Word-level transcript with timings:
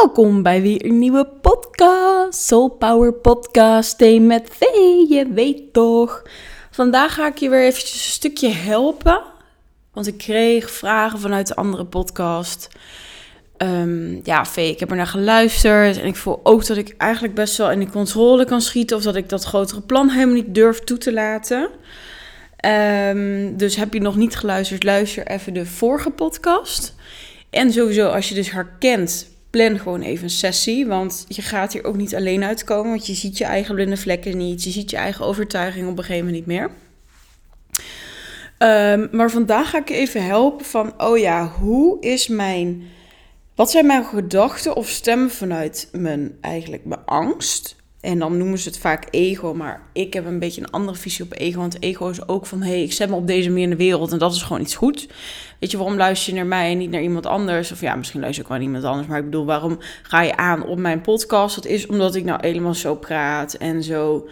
Welkom 0.00 0.42
bij 0.42 0.62
weer 0.62 0.84
een 0.84 0.98
nieuwe 0.98 1.26
podcast. 1.40 2.42
Soul 2.42 2.68
Power 2.68 3.12
Podcast 3.12 4.00
met 4.20 4.48
V, 4.50 4.60
je 5.08 5.26
weet 5.34 5.72
toch. 5.72 6.22
Vandaag 6.70 7.14
ga 7.14 7.26
ik 7.26 7.38
je 7.38 7.48
weer 7.48 7.64
eventjes 7.64 8.04
een 8.04 8.12
stukje 8.12 8.48
helpen. 8.48 9.22
Want 9.92 10.06
ik 10.06 10.18
kreeg 10.18 10.70
vragen 10.70 11.18
vanuit 11.18 11.46
de 11.46 11.54
andere 11.54 11.84
podcast. 11.84 12.68
Um, 13.56 14.20
ja, 14.22 14.44
V, 14.44 14.56
ik 14.56 14.80
heb 14.80 14.90
er 14.90 14.96
naar 14.96 15.06
geluisterd. 15.06 15.98
En 15.98 16.06
ik 16.06 16.16
voel 16.16 16.40
ook 16.42 16.66
dat 16.66 16.76
ik 16.76 16.94
eigenlijk 16.98 17.34
best 17.34 17.56
wel 17.56 17.70
in 17.70 17.80
de 17.80 17.90
controle 17.90 18.44
kan 18.44 18.60
schieten. 18.60 18.96
Of 18.96 19.02
dat 19.02 19.16
ik 19.16 19.28
dat 19.28 19.44
grotere 19.44 19.80
plan 19.80 20.08
helemaal 20.08 20.34
niet 20.34 20.54
durf 20.54 20.78
toe 20.78 20.98
te 20.98 21.12
laten. 21.12 21.68
Um, 22.66 23.56
dus 23.56 23.76
heb 23.76 23.92
je 23.92 24.00
nog 24.00 24.16
niet 24.16 24.36
geluisterd, 24.36 24.82
luister 24.82 25.26
even 25.26 25.52
de 25.52 25.66
vorige 25.66 26.10
podcast. 26.10 26.94
En 27.50 27.72
sowieso, 27.72 28.08
als 28.08 28.28
je 28.28 28.34
dus 28.34 28.50
herkent 28.50 29.38
plan 29.50 29.78
gewoon 29.78 30.02
even 30.02 30.24
een 30.24 30.30
sessie. 30.30 30.86
Want 30.86 31.24
je 31.28 31.42
gaat 31.42 31.72
hier 31.72 31.84
ook 31.84 31.96
niet 31.96 32.14
alleen 32.14 32.44
uitkomen. 32.44 32.90
Want 32.90 33.06
je 33.06 33.14
ziet 33.14 33.38
je 33.38 33.44
eigen 33.44 33.74
blinde 33.74 33.96
vlekken 33.96 34.36
niet. 34.36 34.64
Je 34.64 34.70
ziet 34.70 34.90
je 34.90 34.96
eigen 34.96 35.24
overtuiging 35.24 35.88
op 35.88 35.98
een 35.98 36.04
gegeven 36.04 36.26
moment 36.26 36.46
niet 36.46 36.56
meer. 36.56 36.70
Um, 38.62 39.08
maar 39.12 39.30
vandaag 39.30 39.70
ga 39.70 39.78
ik 39.78 39.88
je 39.88 39.94
even 39.94 40.24
helpen 40.24 40.64
van, 40.64 41.02
oh 41.02 41.18
ja, 41.18 41.48
hoe 41.48 42.00
is 42.00 42.28
mijn, 42.28 42.82
wat 43.54 43.70
zijn 43.70 43.86
mijn 43.86 44.04
gedachten 44.04 44.76
of 44.76 44.88
stemmen 44.88 45.30
vanuit 45.30 45.88
mijn, 45.92 46.38
eigenlijk 46.40 46.84
mijn 46.84 47.04
angst? 47.04 47.76
En 48.00 48.18
dan 48.18 48.36
noemen 48.36 48.58
ze 48.58 48.68
het 48.68 48.78
vaak 48.78 49.06
ego, 49.10 49.54
maar 49.54 49.80
ik 49.92 50.12
heb 50.12 50.26
een 50.26 50.38
beetje 50.38 50.60
een 50.60 50.70
andere 50.70 50.98
visie 50.98 51.24
op 51.24 51.32
ego. 51.38 51.58
Want 51.58 51.82
ego 51.82 52.08
is 52.08 52.28
ook 52.28 52.46
van, 52.46 52.62
hé, 52.62 52.68
hey, 52.68 52.82
ik 52.82 52.92
zet 52.92 53.08
me 53.08 53.14
op 53.14 53.26
deze 53.26 53.48
manier 53.48 53.64
in 53.64 53.70
de 53.70 53.76
wereld 53.76 54.12
en 54.12 54.18
dat 54.18 54.34
is 54.34 54.42
gewoon 54.42 54.62
iets 54.62 54.74
goed. 54.74 55.08
Weet 55.58 55.70
je, 55.70 55.76
waarom 55.76 55.96
luister 55.96 56.32
je 56.32 56.38
naar 56.38 56.48
mij 56.48 56.70
en 56.70 56.78
niet 56.78 56.90
naar 56.90 57.02
iemand 57.02 57.26
anders? 57.26 57.72
Of 57.72 57.80
ja, 57.80 57.94
misschien 57.94 58.20
luister 58.20 58.42
ik 58.42 58.48
wel 58.48 58.58
naar 58.58 58.66
iemand 58.66 58.84
anders, 58.84 59.08
maar 59.08 59.18
ik 59.18 59.24
bedoel, 59.24 59.44
waarom 59.44 59.78
ga 60.02 60.22
je 60.22 60.36
aan 60.36 60.66
op 60.66 60.78
mijn 60.78 61.00
podcast? 61.00 61.54
Dat 61.54 61.66
is 61.66 61.86
omdat 61.86 62.14
ik 62.14 62.24
nou 62.24 62.38
helemaal 62.40 62.74
zo 62.74 62.94
praat 62.94 63.54
en 63.54 63.82
zo, 63.82 64.28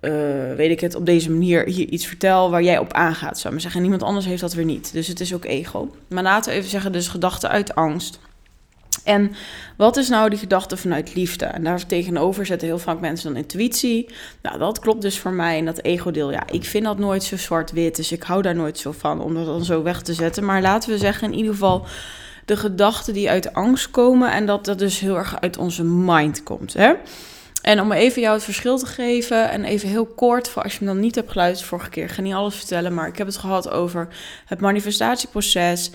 uh, 0.00 0.12
weet 0.56 0.70
ik 0.70 0.80
het, 0.80 0.94
op 0.94 1.06
deze 1.06 1.30
manier 1.30 1.64
hier 1.64 1.88
iets 1.88 2.06
vertel 2.06 2.50
waar 2.50 2.62
jij 2.62 2.78
op 2.78 2.92
aangaat, 2.92 3.38
zou 3.38 3.52
maar 3.52 3.62
zeggen. 3.62 3.80
En 3.80 3.88
niemand 3.88 4.08
anders 4.08 4.26
heeft 4.26 4.40
dat 4.40 4.54
weer 4.54 4.64
niet. 4.64 4.92
Dus 4.92 5.06
het 5.06 5.20
is 5.20 5.34
ook 5.34 5.44
ego. 5.44 5.94
Maar 6.08 6.22
laten 6.22 6.52
we 6.52 6.58
even 6.58 6.70
zeggen, 6.70 6.92
dus 6.92 7.08
gedachten 7.08 7.48
uit 7.48 7.74
angst. 7.74 8.18
En 9.04 9.32
wat 9.76 9.96
is 9.96 10.08
nou 10.08 10.30
die 10.30 10.38
gedachte 10.38 10.76
vanuit 10.76 11.14
liefde? 11.14 11.44
En 11.44 11.64
daar 11.64 11.86
tegenover 11.86 12.46
zetten 12.46 12.68
heel 12.68 12.78
vaak 12.78 13.00
mensen 13.00 13.32
dan 13.32 13.42
intuïtie. 13.42 14.08
Nou, 14.42 14.58
dat 14.58 14.78
klopt 14.78 15.02
dus 15.02 15.18
voor 15.18 15.32
mij. 15.32 15.58
En 15.58 15.64
dat 15.64 15.82
ego-deel, 15.82 16.30
ja, 16.30 16.46
ik 16.50 16.64
vind 16.64 16.84
dat 16.84 16.98
nooit 16.98 17.22
zo 17.22 17.36
zwart-wit. 17.36 17.96
Dus 17.96 18.12
ik 18.12 18.22
hou 18.22 18.42
daar 18.42 18.54
nooit 18.54 18.78
zo 18.78 18.92
van 18.92 19.20
om 19.20 19.34
dat 19.34 19.46
dan 19.46 19.64
zo 19.64 19.82
weg 19.82 20.02
te 20.02 20.14
zetten. 20.14 20.44
Maar 20.44 20.62
laten 20.62 20.90
we 20.90 20.98
zeggen, 20.98 21.32
in 21.32 21.36
ieder 21.36 21.52
geval 21.52 21.86
de 22.44 22.56
gedachten 22.56 23.14
die 23.14 23.30
uit 23.30 23.52
angst 23.52 23.90
komen. 23.90 24.32
En 24.32 24.46
dat 24.46 24.64
dat 24.64 24.78
dus 24.78 24.98
heel 24.98 25.16
erg 25.16 25.40
uit 25.40 25.58
onze 25.58 25.84
mind 25.84 26.42
komt. 26.42 26.72
Hè? 26.72 26.92
En 27.62 27.80
om 27.80 27.92
even 27.92 28.22
jou 28.22 28.34
het 28.34 28.44
verschil 28.44 28.78
te 28.78 28.86
geven 28.86 29.50
en 29.50 29.64
even 29.64 29.88
heel 29.88 30.06
kort, 30.06 30.48
voor 30.48 30.62
als 30.62 30.72
je 30.72 30.78
me 30.80 30.86
dan 30.86 31.00
niet 31.00 31.14
hebt 31.14 31.30
geluisterd 31.30 31.68
vorige 31.68 31.90
keer, 31.90 32.04
ik 32.04 32.10
ga 32.10 32.22
niet 32.22 32.34
alles 32.34 32.56
vertellen, 32.56 32.94
maar 32.94 33.08
ik 33.08 33.18
heb 33.18 33.26
het 33.26 33.36
gehad 33.36 33.70
over 33.70 34.08
het 34.46 34.60
manifestatieproces. 34.60 35.90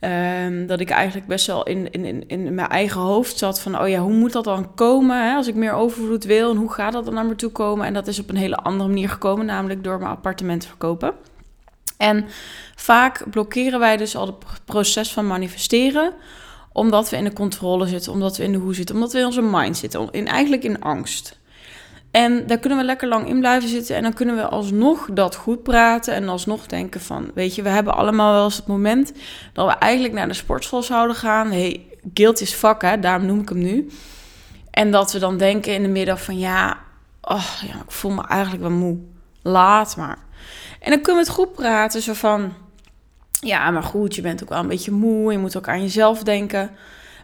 Um, 0.00 0.66
dat 0.66 0.80
ik 0.80 0.90
eigenlijk 0.90 1.26
best 1.26 1.46
wel 1.46 1.62
in, 1.62 1.90
in, 1.90 2.28
in 2.28 2.54
mijn 2.54 2.68
eigen 2.68 3.00
hoofd 3.00 3.38
zat 3.38 3.60
van, 3.60 3.80
oh 3.80 3.88
ja, 3.88 4.00
hoe 4.00 4.12
moet 4.12 4.32
dat 4.32 4.44
dan 4.44 4.74
komen 4.74 5.28
hè, 5.28 5.34
als 5.34 5.46
ik 5.46 5.54
meer 5.54 5.72
overvloed 5.72 6.24
wil 6.24 6.50
en 6.50 6.56
hoe 6.56 6.72
gaat 6.72 6.92
dat 6.92 7.04
dan 7.04 7.14
naar 7.14 7.26
me 7.26 7.34
toe 7.34 7.50
komen? 7.50 7.86
En 7.86 7.94
dat 7.94 8.06
is 8.06 8.18
op 8.18 8.28
een 8.28 8.36
hele 8.36 8.56
andere 8.56 8.88
manier 8.88 9.08
gekomen, 9.08 9.46
namelijk 9.46 9.84
door 9.84 9.98
mijn 9.98 10.10
appartement 10.10 10.60
te 10.60 10.66
verkopen. 10.66 11.14
En 11.96 12.24
vaak 12.76 13.30
blokkeren 13.30 13.78
wij 13.78 13.96
dus 13.96 14.16
al 14.16 14.26
het 14.26 14.64
proces 14.64 15.12
van 15.12 15.26
manifesteren, 15.26 16.12
omdat 16.72 17.10
we 17.10 17.16
in 17.16 17.24
de 17.24 17.32
controle 17.32 17.86
zitten, 17.86 18.12
omdat 18.12 18.36
we 18.36 18.44
in 18.44 18.52
de 18.52 18.58
hoe 18.58 18.74
zitten, 18.74 18.94
omdat 18.94 19.12
we 19.12 19.18
in 19.18 19.26
onze 19.26 19.42
mind 19.42 19.76
zitten, 19.76 20.08
in, 20.10 20.26
eigenlijk 20.28 20.64
in 20.64 20.80
angst. 20.80 21.40
En 22.12 22.46
daar 22.46 22.58
kunnen 22.58 22.78
we 22.78 22.84
lekker 22.84 23.08
lang 23.08 23.28
in 23.28 23.38
blijven 23.38 23.68
zitten. 23.68 23.96
En 23.96 24.02
dan 24.02 24.12
kunnen 24.12 24.36
we 24.36 24.42
alsnog 24.42 25.08
dat 25.12 25.34
goed 25.34 25.62
praten. 25.62 26.14
En 26.14 26.28
alsnog 26.28 26.66
denken 26.66 27.00
van, 27.00 27.30
weet 27.34 27.54
je, 27.54 27.62
we 27.62 27.68
hebben 27.68 27.94
allemaal 27.94 28.32
wel 28.32 28.44
eens 28.44 28.56
het 28.56 28.66
moment 28.66 29.12
dat 29.52 29.66
we 29.66 29.72
eigenlijk 29.72 30.14
naar 30.14 30.28
de 30.28 30.34
sportschool 30.34 30.82
zouden 30.82 31.16
gaan. 31.16 31.50
hey, 31.50 31.86
guilt 32.14 32.40
is 32.40 32.52
fuck, 32.52 32.82
hè, 32.82 32.98
daarom 32.98 33.26
noem 33.26 33.40
ik 33.40 33.48
hem 33.48 33.58
nu. 33.58 33.90
En 34.70 34.90
dat 34.90 35.12
we 35.12 35.18
dan 35.18 35.36
denken 35.36 35.74
in 35.74 35.82
de 35.82 35.88
middag 35.88 36.22
van, 36.22 36.38
ja, 36.38 36.78
oh, 37.20 37.46
ja, 37.66 37.74
ik 37.74 37.90
voel 37.90 38.12
me 38.12 38.26
eigenlijk 38.26 38.62
wel 38.62 38.70
moe. 38.70 38.98
Laat 39.42 39.96
maar. 39.96 40.18
En 40.80 40.90
dan 40.90 41.00
kunnen 41.00 41.22
we 41.22 41.28
het 41.28 41.38
goed 41.38 41.52
praten, 41.52 42.02
zo 42.02 42.12
van, 42.12 42.52
ja, 43.46 43.70
maar 43.70 43.82
goed, 43.82 44.14
je 44.14 44.22
bent 44.22 44.42
ook 44.42 44.48
wel 44.48 44.58
een 44.58 44.68
beetje 44.68 44.90
moe. 44.90 45.32
Je 45.32 45.38
moet 45.38 45.56
ook 45.56 45.68
aan 45.68 45.82
jezelf 45.82 46.22
denken. 46.22 46.70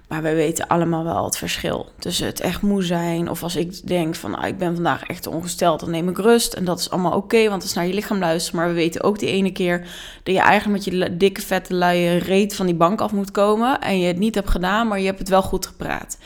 Maar 0.09 0.23
wij 0.23 0.35
weten 0.35 0.67
allemaal 0.67 1.05
wel 1.05 1.25
het 1.25 1.37
verschil 1.37 1.93
tussen 1.99 2.27
het 2.27 2.41
echt 2.41 2.63
moe 2.63 2.83
zijn. 2.83 3.31
Of 3.31 3.43
als 3.43 3.57
ik 3.57 3.87
denk 3.87 4.15
van 4.15 4.31
nou, 4.31 4.47
ik 4.47 4.59
ben 4.59 4.75
vandaag 4.75 5.03
echt 5.03 5.27
ongesteld, 5.27 5.81
dan 5.81 5.91
neem 5.91 6.09
ik 6.09 6.19
rust. 6.19 6.53
En 6.53 6.65
dat 6.65 6.79
is 6.79 6.91
allemaal 6.91 7.17
oké, 7.17 7.49
want 7.49 7.63
het 7.63 7.71
is 7.71 7.73
naar 7.73 7.87
je 7.87 7.95
lichaam 7.95 8.19
luisteren. 8.19 8.61
Maar 8.61 8.69
we 8.69 8.75
weten 8.75 9.03
ook 9.03 9.19
die 9.19 9.29
ene 9.29 9.53
keer 9.53 9.79
dat 10.23 10.35
je 10.35 10.41
eigenlijk 10.41 10.85
met 10.85 10.95
je 10.95 11.17
dikke 11.17 11.41
vette 11.41 11.75
luie 11.75 12.17
reet 12.17 12.55
van 12.55 12.67
die 12.67 12.75
bank 12.75 13.01
af 13.01 13.13
moet 13.13 13.31
komen. 13.31 13.81
En 13.81 13.99
je 13.99 14.07
het 14.07 14.19
niet 14.19 14.35
hebt 14.35 14.51
gedaan, 14.51 14.89
maar 14.89 14.99
je 14.99 15.07
hebt 15.07 15.19
het 15.19 15.29
wel 15.29 15.43
goed 15.43 15.67
gepraat. 15.67 16.19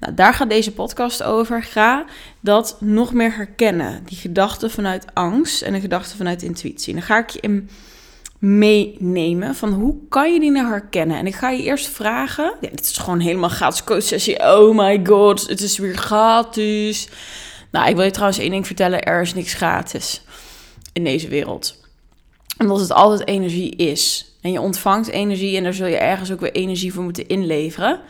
Nou, 0.00 0.14
daar 0.14 0.34
gaat 0.34 0.50
deze 0.50 0.72
podcast 0.72 1.22
over. 1.22 1.62
Ga 1.62 2.04
dat 2.40 2.76
nog 2.80 3.12
meer 3.12 3.36
herkennen. 3.36 4.02
Die 4.04 4.18
gedachten 4.18 4.70
vanuit 4.70 5.06
angst 5.14 5.62
en 5.62 5.72
de 5.72 5.80
gedachten 5.80 6.16
vanuit 6.16 6.42
intuïtie. 6.42 6.92
En 6.92 6.98
dan 6.98 7.08
ga 7.08 7.18
ik 7.18 7.28
je 7.28 7.40
in 7.40 7.70
meenemen 8.38 9.54
van 9.54 9.72
hoe 9.72 9.94
kan 10.08 10.32
je 10.32 10.40
die 10.40 10.50
nou 10.50 10.68
herkennen? 10.68 11.16
En 11.16 11.26
ik 11.26 11.34
ga 11.34 11.50
je 11.50 11.62
eerst 11.62 11.88
vragen, 11.88 12.54
ja, 12.60 12.68
dit 12.70 12.80
is 12.80 12.96
gewoon 12.96 13.20
helemaal 13.20 13.48
gratis 13.48 13.84
coach 13.84 14.02
sessie. 14.02 14.40
Oh 14.40 14.76
my 14.76 15.00
god, 15.04 15.48
het 15.48 15.60
is 15.60 15.78
weer 15.78 15.96
gratis. 15.96 17.08
Nou, 17.70 17.88
ik 17.88 17.96
wil 17.96 18.04
je 18.04 18.10
trouwens 18.10 18.38
één 18.38 18.50
ding 18.50 18.66
vertellen, 18.66 19.02
er 19.02 19.20
is 19.20 19.34
niks 19.34 19.54
gratis 19.54 20.22
in 20.92 21.04
deze 21.04 21.28
wereld. 21.28 21.80
Omdat 22.58 22.80
het 22.80 22.92
altijd 22.92 23.28
energie 23.28 23.76
is. 23.76 24.32
En 24.40 24.52
je 24.52 24.60
ontvangt 24.60 25.08
energie 25.08 25.56
en 25.56 25.62
daar 25.62 25.74
zul 25.74 25.86
je 25.86 25.96
ergens 25.96 26.32
ook 26.32 26.40
weer 26.40 26.52
energie 26.52 26.92
voor 26.92 27.02
moeten 27.02 27.28
inleveren. 27.28 28.00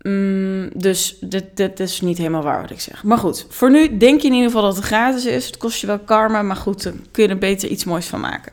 Mm, 0.00 0.70
dus 0.74 1.16
dit, 1.20 1.44
dit 1.54 1.80
is 1.80 2.00
niet 2.00 2.18
helemaal 2.18 2.42
waar 2.42 2.60
wat 2.60 2.70
ik 2.70 2.80
zeg. 2.80 3.02
Maar 3.02 3.18
goed, 3.18 3.46
voor 3.48 3.70
nu 3.70 3.96
denk 3.96 4.20
je 4.20 4.26
in 4.26 4.32
ieder 4.32 4.50
geval 4.50 4.64
dat 4.64 4.76
het 4.76 4.84
gratis 4.84 5.24
is. 5.24 5.46
Het 5.46 5.56
kost 5.56 5.80
je 5.80 5.86
wel 5.86 5.98
karma, 5.98 6.42
maar 6.42 6.56
goed, 6.56 6.82
dan 6.82 7.00
kun 7.10 7.22
je 7.22 7.28
er 7.28 7.38
beter 7.38 7.68
iets 7.68 7.84
moois 7.84 8.06
van 8.06 8.20
maken. 8.20 8.52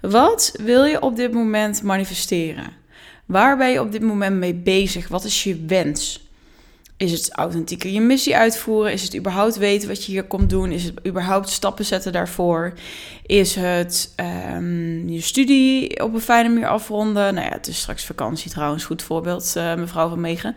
Wat 0.00 0.54
wil 0.60 0.84
je 0.84 1.02
op 1.02 1.16
dit 1.16 1.32
moment 1.32 1.82
manifesteren? 1.82 2.72
Waar 3.26 3.56
ben 3.56 3.70
je 3.70 3.80
op 3.80 3.92
dit 3.92 4.02
moment 4.02 4.36
mee 4.36 4.54
bezig? 4.54 5.08
Wat 5.08 5.24
is 5.24 5.44
je 5.44 5.64
wens? 5.66 6.27
Is 6.98 7.12
het 7.12 7.32
authentieker 7.32 7.90
je 7.90 8.00
missie 8.00 8.36
uitvoeren? 8.36 8.92
Is 8.92 9.02
het 9.02 9.16
überhaupt 9.16 9.56
weten 9.56 9.88
wat 9.88 10.04
je 10.04 10.12
hier 10.12 10.24
komt 10.24 10.50
doen? 10.50 10.72
Is 10.72 10.84
het 10.84 11.06
überhaupt 11.06 11.48
stappen 11.48 11.84
zetten 11.84 12.12
daarvoor? 12.12 12.72
Is 13.26 13.54
het 13.54 14.14
um, 14.56 15.08
je 15.08 15.20
studie 15.20 16.02
op 16.02 16.14
een 16.14 16.20
fijne 16.20 16.48
manier 16.48 16.68
afronden? 16.68 17.34
Nou 17.34 17.46
ja, 17.46 17.52
het 17.52 17.66
is 17.66 17.78
straks 17.78 18.04
vakantie 18.04 18.50
trouwens, 18.50 18.84
goed 18.84 19.02
voorbeeld, 19.02 19.54
uh, 19.56 19.74
mevrouw 19.74 20.08
van 20.08 20.20
Megen. 20.20 20.56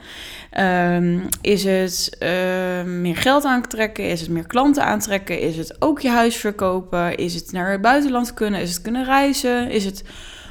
Um, 0.60 1.28
is 1.42 1.64
het 1.64 2.18
uh, 2.20 2.84
meer 2.84 3.18
geld 3.18 3.46
aantrekken? 3.46 4.10
Is 4.10 4.22
het 4.22 4.30
meer 4.30 4.48
klanten 4.48 4.86
aantrekken? 4.86 5.40
Is 5.40 5.58
het 5.58 5.76
ook 5.80 6.00
je 6.00 6.10
huis 6.10 6.36
verkopen? 6.36 7.18
Is 7.18 7.34
het 7.34 7.52
naar 7.52 7.72
het 7.72 7.82
buitenland 7.82 8.34
kunnen? 8.34 8.62
Is 8.62 8.74
het 8.74 8.82
kunnen 8.82 9.06
reizen? 9.06 9.70
Is 9.70 9.86
het 9.86 10.04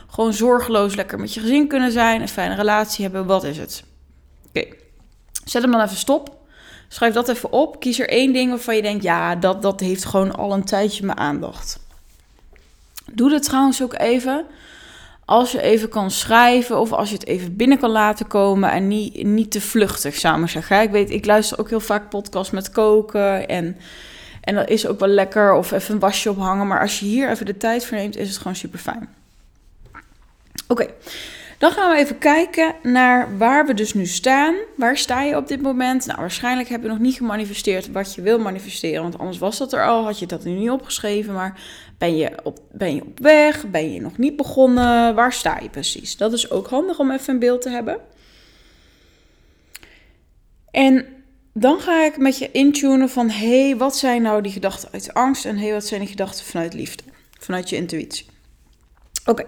gewoon 0.07 0.33
zorgeloos 0.33 0.95
lekker 0.95 1.19
met 1.19 1.35
je 1.35 1.41
gezin 1.41 1.69
kunnen 1.69 1.93
zijn? 1.93 2.21
Een 2.21 2.29
fijne 2.29 2.55
relatie 2.55 3.05
hebben? 3.05 3.27
Wat 3.27 3.45
is 3.45 3.59
het? 3.59 3.89
Zet 5.51 5.63
hem 5.63 5.71
dan 5.71 5.81
even 5.81 5.97
stop. 5.97 6.37
Schrijf 6.89 7.15
dat 7.15 7.29
even 7.29 7.53
op. 7.53 7.81
Kies 7.81 7.99
er 7.99 8.09
één 8.09 8.33
ding 8.33 8.51
waarvan 8.51 8.77
je 8.77 8.83
denkt: 8.83 9.03
ja, 9.03 9.37
dat, 9.37 9.63
dat 9.63 9.81
heeft 9.81 10.05
gewoon 10.05 10.37
al 10.37 10.53
een 10.53 10.65
tijdje 10.65 11.07
mijn 11.07 11.19
aandacht. 11.19 11.79
Doe 13.13 13.31
dat 13.31 13.43
trouwens 13.43 13.83
ook 13.83 13.99
even. 13.99 14.45
Als 15.25 15.53
je 15.53 15.61
even 15.61 15.89
kan 15.89 16.11
schrijven 16.11 16.81
of 16.81 16.93
als 16.93 17.09
je 17.09 17.15
het 17.15 17.27
even 17.27 17.57
binnen 17.57 17.79
kan 17.79 17.91
laten 17.91 18.27
komen 18.27 18.71
en 18.71 18.89
niet, 18.89 19.25
niet 19.25 19.51
te 19.51 19.61
vluchtig, 19.61 20.15
samen 20.15 20.49
zeggen. 20.49 20.83
Ik 20.83 20.91
weet, 20.91 21.11
ik 21.11 21.27
luister 21.27 21.59
ook 21.59 21.69
heel 21.69 21.81
vaak 21.81 22.09
podcasts 22.09 22.53
met 22.53 22.71
koken 22.71 23.49
en, 23.49 23.77
en 24.41 24.55
dat 24.55 24.69
is 24.69 24.87
ook 24.87 24.99
wel 24.99 25.09
lekker. 25.09 25.53
Of 25.53 25.73
even 25.73 25.95
een 25.95 26.01
wasje 26.01 26.31
ophangen. 26.31 26.67
Maar 26.67 26.81
als 26.81 27.01
je 27.01 27.07
hier 27.07 27.31
even 27.31 27.47
de 27.47 27.57
tijd 27.57 27.87
voor 27.87 27.97
neemt, 27.97 28.17
is 28.17 28.29
het 28.29 28.39
gewoon 28.39 28.57
super 28.57 28.79
fijn. 28.79 29.09
Oké. 30.67 30.87
Dan 31.61 31.73
gaan 31.73 31.91
we 31.91 31.97
even 31.97 32.19
kijken 32.19 32.75
naar 32.83 33.39
waar 33.39 33.67
we 33.67 33.75
dus 33.75 33.95
nu 33.95 34.07
staan. 34.07 34.55
Waar 34.77 34.97
sta 34.97 35.23
je 35.23 35.37
op 35.37 35.49
dit 35.49 35.63
moment? 35.63 36.07
Nou, 36.07 36.21
waarschijnlijk 36.21 36.69
heb 36.69 36.83
je 36.83 36.89
nog 36.89 36.99
niet 36.99 37.17
gemanifesteerd 37.17 37.93
wat 37.93 38.15
je 38.15 38.23
wil 38.23 38.39
manifesteren. 38.39 39.03
Want 39.03 39.19
anders 39.19 39.39
was 39.39 39.59
dat 39.59 39.73
er 39.73 39.87
al, 39.87 40.05
had 40.05 40.19
je 40.19 40.27
dat 40.27 40.45
nu 40.45 40.53
niet 40.53 40.71
opgeschreven. 40.71 41.35
Maar 41.35 41.61
ben 41.99 42.17
je 42.17 42.31
op, 42.43 42.59
ben 42.73 42.95
je 42.95 43.03
op 43.03 43.19
weg? 43.19 43.67
Ben 43.67 43.93
je 43.93 44.01
nog 44.01 44.19
niet 44.19 44.37
begonnen? 44.37 45.15
Waar 45.15 45.33
sta 45.33 45.59
je 45.63 45.69
precies? 45.69 46.17
Dat 46.17 46.33
is 46.33 46.51
ook 46.51 46.69
handig 46.69 46.99
om 46.99 47.11
even 47.11 47.33
een 47.33 47.41
beeld 47.41 47.63
te 47.63 47.71
hebben. 47.71 47.99
En 50.71 51.07
dan 51.53 51.81
ga 51.81 52.05
ik 52.05 52.17
met 52.17 52.39
je 52.39 52.51
intunen 52.51 53.09
van... 53.09 53.31
hé, 53.31 53.67
hey, 53.67 53.77
wat 53.77 53.97
zijn 53.97 54.23
nou 54.23 54.43
die 54.43 54.53
gedachten 54.53 54.89
uit 54.93 55.15
angst? 55.15 55.45
En 55.45 55.57
hé, 55.57 55.65
hey, 55.65 55.73
wat 55.73 55.87
zijn 55.87 56.01
die 56.01 56.11
gedachten 56.11 56.45
vanuit 56.45 56.75
liefde? 56.75 57.03
Vanuit 57.39 57.69
je 57.69 57.77
intuïtie. 57.77 58.27
Oké. 59.25 59.45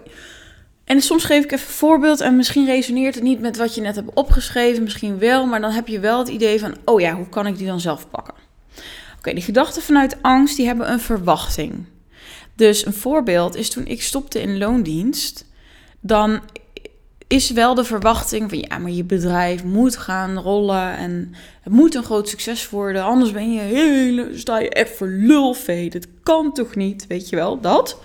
En 0.83 1.01
soms 1.01 1.23
geef 1.23 1.43
ik 1.43 1.51
even 1.51 1.67
een 1.67 1.73
voorbeeld 1.73 2.21
en 2.21 2.35
misschien 2.35 2.65
resoneert 2.65 3.15
het 3.15 3.23
niet 3.23 3.39
met 3.39 3.57
wat 3.57 3.75
je 3.75 3.81
net 3.81 3.95
hebt 3.95 4.13
opgeschreven, 4.13 4.83
misschien 4.83 5.19
wel, 5.19 5.45
maar 5.45 5.61
dan 5.61 5.71
heb 5.71 5.87
je 5.87 5.99
wel 5.99 6.19
het 6.19 6.27
idee 6.27 6.59
van, 6.59 6.75
oh 6.85 7.01
ja, 7.01 7.15
hoe 7.15 7.29
kan 7.29 7.47
ik 7.47 7.57
die 7.57 7.67
dan 7.67 7.79
zelf 7.79 8.09
pakken? 8.09 8.33
Oké, 9.17 9.33
die 9.33 9.43
gedachten 9.43 9.81
vanuit 9.81 10.17
angst, 10.21 10.57
die 10.57 10.65
hebben 10.65 10.91
een 10.91 10.99
verwachting. 10.99 11.85
Dus 12.55 12.85
een 12.85 12.93
voorbeeld 12.93 13.55
is 13.55 13.69
toen 13.69 13.85
ik 13.85 14.01
stopte 14.01 14.41
in 14.41 14.57
loondienst, 14.57 15.45
dan 15.99 16.41
is 17.27 17.49
wel 17.49 17.75
de 17.75 17.83
verwachting 17.83 18.49
van 18.49 18.59
ja, 18.59 18.77
maar 18.77 18.91
je 18.91 19.03
bedrijf 19.03 19.63
moet 19.63 19.97
gaan 19.97 20.37
rollen 20.37 20.97
en 20.97 21.33
het 21.61 21.73
moet 21.73 21.95
een 21.95 22.03
groot 22.03 22.29
succes 22.29 22.69
worden, 22.69 23.03
anders 23.03 23.31
ben 23.31 23.53
je 23.53 23.59
hele, 23.59 24.29
sta 24.33 24.59
je 24.59 24.69
echt 24.69 24.95
voor. 24.95 25.11
Dat 25.89 26.07
kan 26.23 26.53
toch 26.53 26.75
niet, 26.75 27.07
weet 27.07 27.29
je 27.29 27.35
wel, 27.35 27.59
dat. 27.59 27.99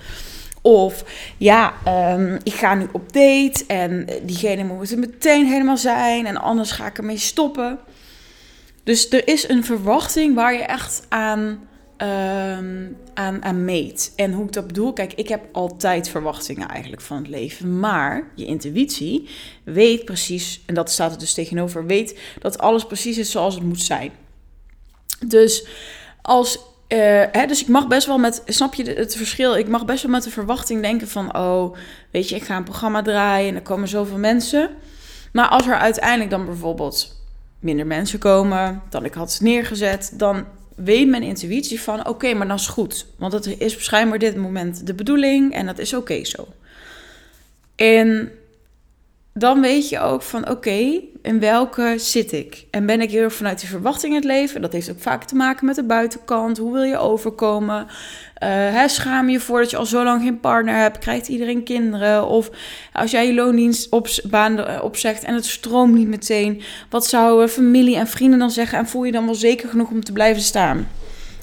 Of 0.68 1.04
ja, 1.36 1.74
um, 2.14 2.38
ik 2.42 2.52
ga 2.52 2.74
nu 2.74 2.88
op 2.92 3.12
date 3.12 3.64
en 3.66 4.06
diegene 4.22 4.64
moet 4.64 4.90
er 4.90 4.98
meteen 4.98 5.46
helemaal 5.46 5.76
zijn 5.76 6.26
en 6.26 6.36
anders 6.36 6.70
ga 6.70 6.86
ik 6.86 6.98
ermee 6.98 7.18
stoppen. 7.18 7.78
Dus 8.84 9.10
er 9.10 9.28
is 9.28 9.48
een 9.48 9.64
verwachting 9.64 10.34
waar 10.34 10.52
je 10.52 10.62
echt 10.62 11.06
aan 11.08 11.68
um, 11.98 12.96
aan, 13.14 13.44
aan 13.44 13.64
meet. 13.64 14.12
En 14.16 14.32
hoe 14.32 14.44
ik 14.44 14.52
dat 14.52 14.66
bedoel, 14.66 14.92
kijk, 14.92 15.12
ik 15.12 15.28
heb 15.28 15.44
altijd 15.52 16.08
verwachtingen 16.08 16.68
eigenlijk 16.68 17.02
van 17.02 17.16
het 17.16 17.28
leven. 17.28 17.78
Maar 17.78 18.30
je 18.34 18.44
intuïtie 18.44 19.28
weet 19.64 20.04
precies, 20.04 20.62
en 20.66 20.74
dat 20.74 20.90
staat 20.90 21.12
er 21.12 21.18
dus 21.18 21.34
tegenover, 21.34 21.86
weet 21.86 22.18
dat 22.40 22.58
alles 22.58 22.86
precies 22.86 23.18
is 23.18 23.30
zoals 23.30 23.54
het 23.54 23.64
moet 23.64 23.82
zijn. 23.82 24.12
Dus 25.26 25.66
als. 26.22 26.58
Uh, 26.88 26.98
hè, 27.32 27.46
dus 27.46 27.60
ik 27.60 27.68
mag 27.68 27.86
best 27.86 28.06
wel 28.06 28.18
met, 28.18 28.42
snap 28.46 28.74
je 28.74 28.90
het 28.90 29.16
verschil? 29.16 29.56
Ik 29.56 29.68
mag 29.68 29.84
best 29.84 30.02
wel 30.02 30.12
met 30.12 30.22
de 30.22 30.30
verwachting 30.30 30.82
denken 30.82 31.08
van, 31.08 31.36
oh, 31.36 31.76
weet 32.10 32.28
je, 32.28 32.36
ik 32.36 32.42
ga 32.42 32.56
een 32.56 32.64
programma 32.64 33.02
draaien 33.02 33.48
en 33.48 33.54
er 33.54 33.62
komen 33.62 33.88
zoveel 33.88 34.18
mensen. 34.18 34.70
Maar 35.32 35.48
als 35.48 35.66
er 35.66 35.76
uiteindelijk 35.76 36.30
dan 36.30 36.44
bijvoorbeeld 36.44 37.16
minder 37.60 37.86
mensen 37.86 38.18
komen 38.18 38.82
dan 38.88 39.04
ik 39.04 39.14
had 39.14 39.38
neergezet, 39.42 40.12
dan 40.14 40.44
weet 40.74 41.08
mijn 41.08 41.22
intuïtie 41.22 41.80
van 41.80 42.06
oké, 42.06 42.34
maar 42.34 42.48
dat 42.48 42.58
is 42.58 42.66
goed. 42.66 43.06
Want 43.16 43.32
het 43.32 43.46
is 43.58 43.74
waarschijnlijk 43.74 44.20
dit 44.20 44.36
moment 44.36 44.86
de 44.86 44.94
bedoeling 44.94 45.54
en 45.54 45.66
dat 45.66 45.78
is 45.78 45.94
oké 45.94 46.24
zo. 46.24 46.48
En 47.76 48.32
dan 49.38 49.60
weet 49.60 49.88
je 49.88 50.00
ook 50.00 50.22
van 50.22 50.50
oké, 50.50 51.00
in 51.22 51.40
welke 51.40 51.94
zit 51.96 52.32
ik? 52.32 52.66
En 52.70 52.86
ben 52.86 53.00
ik 53.00 53.10
heel 53.10 53.30
vanuit 53.30 53.60
die 53.60 53.68
verwachting 53.68 54.12
in 54.12 54.18
het 54.18 54.28
leven? 54.28 54.60
Dat 54.60 54.72
heeft 54.72 54.90
ook 54.90 55.00
vaak 55.00 55.24
te 55.24 55.34
maken 55.34 55.66
met 55.66 55.74
de 55.74 55.84
buitenkant. 55.84 56.58
Hoe 56.58 56.72
wil 56.72 56.82
je 56.82 56.96
overkomen? 56.96 57.82
Uh, 57.82 57.88
hè, 58.48 58.88
schaam 58.88 59.28
je 59.28 59.40
voor 59.40 59.60
dat 59.60 59.70
je 59.70 59.76
al 59.76 59.86
zo 59.86 60.04
lang 60.04 60.22
geen 60.22 60.40
partner 60.40 60.76
hebt? 60.76 60.98
Krijgt 60.98 61.28
iedereen 61.28 61.64
kinderen? 61.64 62.26
Of 62.26 62.50
als 62.92 63.10
jij 63.10 63.26
je 63.26 63.34
loondienst 63.34 63.90
op, 63.90 64.08
baan 64.30 64.58
eh, 64.58 64.84
opzegt 64.84 65.24
en 65.24 65.34
het 65.34 65.46
stroomt 65.46 65.94
niet 65.94 66.08
meteen, 66.08 66.62
wat 66.90 67.06
zouden 67.06 67.48
familie 67.48 67.96
en 67.96 68.06
vrienden 68.06 68.38
dan 68.38 68.50
zeggen? 68.50 68.78
En 68.78 68.86
voel 68.86 69.04
je 69.04 69.12
dan 69.12 69.24
wel 69.24 69.34
zeker 69.34 69.68
genoeg 69.68 69.90
om 69.90 70.04
te 70.04 70.12
blijven 70.12 70.42
staan? 70.42 70.88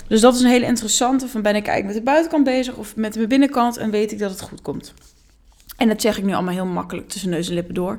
Dus 0.07 0.21
dat 0.21 0.35
is 0.35 0.41
een 0.41 0.49
hele 0.49 0.65
interessante. 0.65 1.27
Van 1.27 1.41
ben 1.41 1.55
ik 1.55 1.67
eigenlijk 1.67 1.85
met 1.85 2.05
de 2.05 2.11
buitenkant 2.11 2.43
bezig 2.43 2.75
of 2.75 2.95
met 2.95 3.15
mijn 3.15 3.27
binnenkant 3.27 3.77
en 3.77 3.91
weet 3.91 4.11
ik 4.11 4.19
dat 4.19 4.31
het 4.31 4.41
goed 4.41 4.61
komt? 4.61 4.93
En 5.77 5.87
dat 5.87 6.01
zeg 6.01 6.17
ik 6.17 6.23
nu 6.23 6.33
allemaal 6.33 6.53
heel 6.53 6.65
makkelijk 6.65 7.09
tussen 7.09 7.29
neus 7.29 7.47
en 7.47 7.53
lippen 7.53 7.73
door. 7.73 7.97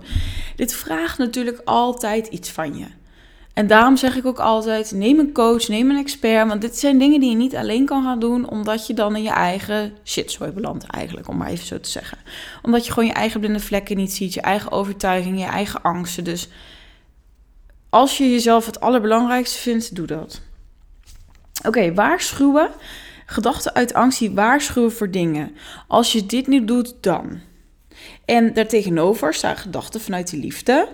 Dit 0.57 0.75
vraagt 0.75 1.19
natuurlijk 1.19 1.61
altijd 1.65 2.27
iets 2.27 2.51
van 2.51 2.79
je. 2.79 2.87
En 3.57 3.67
daarom 3.67 3.97
zeg 3.97 4.17
ik 4.17 4.27
ook 4.27 4.39
altijd: 4.39 4.93
neem 4.93 5.19
een 5.19 5.33
coach, 5.33 5.69
neem 5.69 5.91
een 5.91 5.97
expert. 5.97 6.49
Want 6.49 6.61
dit 6.61 6.79
zijn 6.79 6.99
dingen 6.99 7.21
die 7.21 7.31
je 7.31 7.37
niet 7.37 7.57
alleen 7.57 7.85
kan 7.85 8.03
gaan 8.03 8.21
doen, 8.21 8.49
omdat 8.49 8.87
je 8.87 8.95
dan 8.95 9.17
in 9.17 9.23
je 9.23 9.31
eigen 9.31 9.93
shitzooi 10.05 10.51
belandt, 10.51 10.85
eigenlijk, 10.85 11.29
om 11.29 11.37
maar 11.37 11.49
even 11.49 11.67
zo 11.67 11.81
te 11.81 11.91
zeggen. 11.91 12.19
Omdat 12.63 12.87
je 12.87 12.93
gewoon 12.93 13.09
je 13.09 13.15
eigen 13.15 13.41
blinde 13.41 13.61
vlekken 13.61 13.97
niet 13.97 14.13
ziet, 14.13 14.35
je 14.35 14.41
eigen 14.41 14.73
overtuiging, 14.73 15.39
je 15.39 15.45
eigen 15.45 15.83
angsten. 15.83 16.25
Dus 16.25 16.49
als 17.89 18.19
je 18.19 18.31
jezelf 18.31 18.67
het 18.67 18.81
allerbelangrijkste 18.81 19.59
vindt, 19.59 19.95
doe 19.95 20.07
dat. 20.07 20.41
Oké, 21.67 21.95
waarschuwen. 21.95 22.71
Gedachten 23.27 23.75
uit 23.75 23.95
angst 23.95 24.19
die 24.19 24.31
waarschuwen 24.31 24.93
voor 24.93 25.11
dingen. 25.11 25.57
Als 25.89 26.13
je 26.13 26.27
dit 26.27 26.47
nu 26.47 26.65
doet, 26.65 26.95
dan. 27.01 27.41
En 28.27 28.53
daartegenover 28.53 29.35
staan 29.35 29.57
gedachten 29.57 30.01
vanuit 30.01 30.31
de 30.31 30.37
liefde 30.37 30.89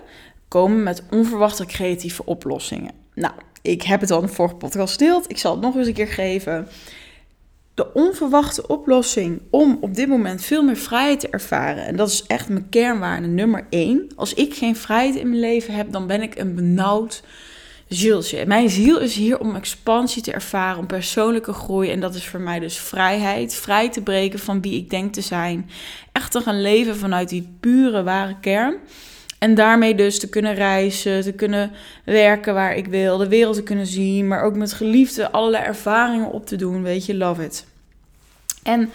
komen 0.47 0.83
met 0.83 1.03
onverwachte 1.11 1.65
creatieve 1.65 2.25
oplossingen. 2.25 2.91
Nou, 3.13 3.33
ik 3.61 3.81
heb 3.81 4.01
het 4.01 4.11
al 4.11 4.19
in 4.19 4.25
de 4.25 4.33
vorige 4.33 4.55
podcast 4.55 4.91
gedeeld. 4.91 5.29
Ik 5.29 5.37
zal 5.37 5.51
het 5.51 5.61
nog 5.61 5.75
eens 5.75 5.87
een 5.87 5.93
keer 5.93 6.07
geven. 6.07 6.67
De 7.73 7.93
onverwachte 7.93 8.67
oplossing 8.67 9.41
om 9.49 9.77
op 9.81 9.95
dit 9.95 10.07
moment 10.07 10.43
veel 10.43 10.63
meer 10.63 10.77
vrijheid 10.77 11.19
te 11.19 11.29
ervaren. 11.29 11.85
En 11.85 11.95
dat 11.95 12.09
is 12.09 12.23
echt 12.27 12.49
mijn 12.49 12.69
kernwaarde 12.69 13.27
nummer 13.27 13.67
één. 13.69 14.07
Als 14.15 14.33
ik 14.33 14.53
geen 14.53 14.75
vrijheid 14.75 15.15
in 15.15 15.29
mijn 15.29 15.41
leven 15.41 15.73
heb, 15.73 15.91
dan 15.91 16.07
ben 16.07 16.21
ik 16.21 16.35
een 16.35 16.55
benauwd 16.55 17.23
zieltje. 17.93 18.45
Mijn 18.45 18.69
ziel 18.69 18.99
is 18.99 19.15
hier 19.15 19.39
om 19.39 19.55
expansie 19.55 20.21
te 20.21 20.31
ervaren, 20.31 20.79
om 20.79 20.87
persoonlijke 20.87 21.53
groei. 21.53 21.89
En 21.89 21.99
dat 21.99 22.15
is 22.15 22.27
voor 22.27 22.39
mij 22.39 22.59
dus 22.59 22.77
vrijheid. 22.77 23.55
Vrij 23.55 23.89
te 23.89 24.01
breken 24.01 24.39
van 24.39 24.61
wie 24.61 24.77
ik 24.77 24.89
denk 24.89 25.13
te 25.13 25.21
zijn. 25.21 25.69
Echt 26.11 26.31
te 26.31 26.41
gaan 26.41 26.61
leven 26.61 26.95
vanuit 26.95 27.29
die 27.29 27.49
pure, 27.59 28.03
ware 28.03 28.35
kern. 28.41 28.75
En 29.39 29.55
daarmee 29.55 29.95
dus 29.95 30.19
te 30.19 30.29
kunnen 30.29 30.53
reizen, 30.53 31.21
te 31.21 31.31
kunnen 31.31 31.71
werken 32.05 32.53
waar 32.53 32.75
ik 32.75 32.87
wil, 32.87 33.17
de 33.17 33.27
wereld 33.27 33.55
te 33.55 33.63
kunnen 33.63 33.87
zien, 33.87 34.27
maar 34.27 34.43
ook 34.43 34.55
met 34.55 34.73
geliefden 34.73 35.31
allerlei 35.31 35.63
ervaringen 35.63 36.31
op 36.31 36.45
te 36.45 36.55
doen. 36.55 36.83
Weet 36.83 37.05
je, 37.05 37.15
love 37.15 37.43
it. 37.43 37.65
En 38.63 38.91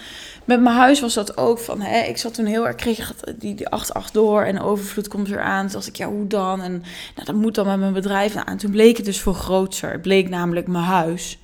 met 0.49 0.61
mijn 0.61 0.77
huis 0.77 1.01
was 1.01 1.15
dat 1.15 1.37
ook 1.37 1.59
van, 1.59 1.81
hè, 1.81 2.01
ik 2.01 2.17
zat 2.17 2.35
toen 2.35 2.47
heel 2.47 2.67
erg, 2.67 2.77
kreeg 2.77 3.15
die, 3.39 3.55
die 3.55 3.67
8-8 4.09 4.13
door 4.13 4.43
en 4.43 4.61
overvloed 4.61 5.09
komt 5.09 5.29
weer 5.29 5.41
aan. 5.41 5.65
Toen 5.65 5.73
dacht 5.73 5.87
ik, 5.87 5.97
ja, 5.97 6.07
hoe 6.07 6.27
dan? 6.27 6.61
En 6.61 6.73
nou, 7.15 7.27
dat 7.27 7.35
moet 7.35 7.55
dan 7.55 7.67
met 7.67 7.79
mijn 7.79 7.93
bedrijf. 7.93 8.35
Nou, 8.35 8.47
en 8.47 8.57
toen 8.57 8.71
bleek 8.71 8.97
het 8.97 9.07
dus 9.07 9.21
voor 9.21 9.35
groter. 9.35 10.01
Bleek 10.01 10.29
namelijk 10.29 10.67
mijn 10.67 10.85
huis. 10.85 11.39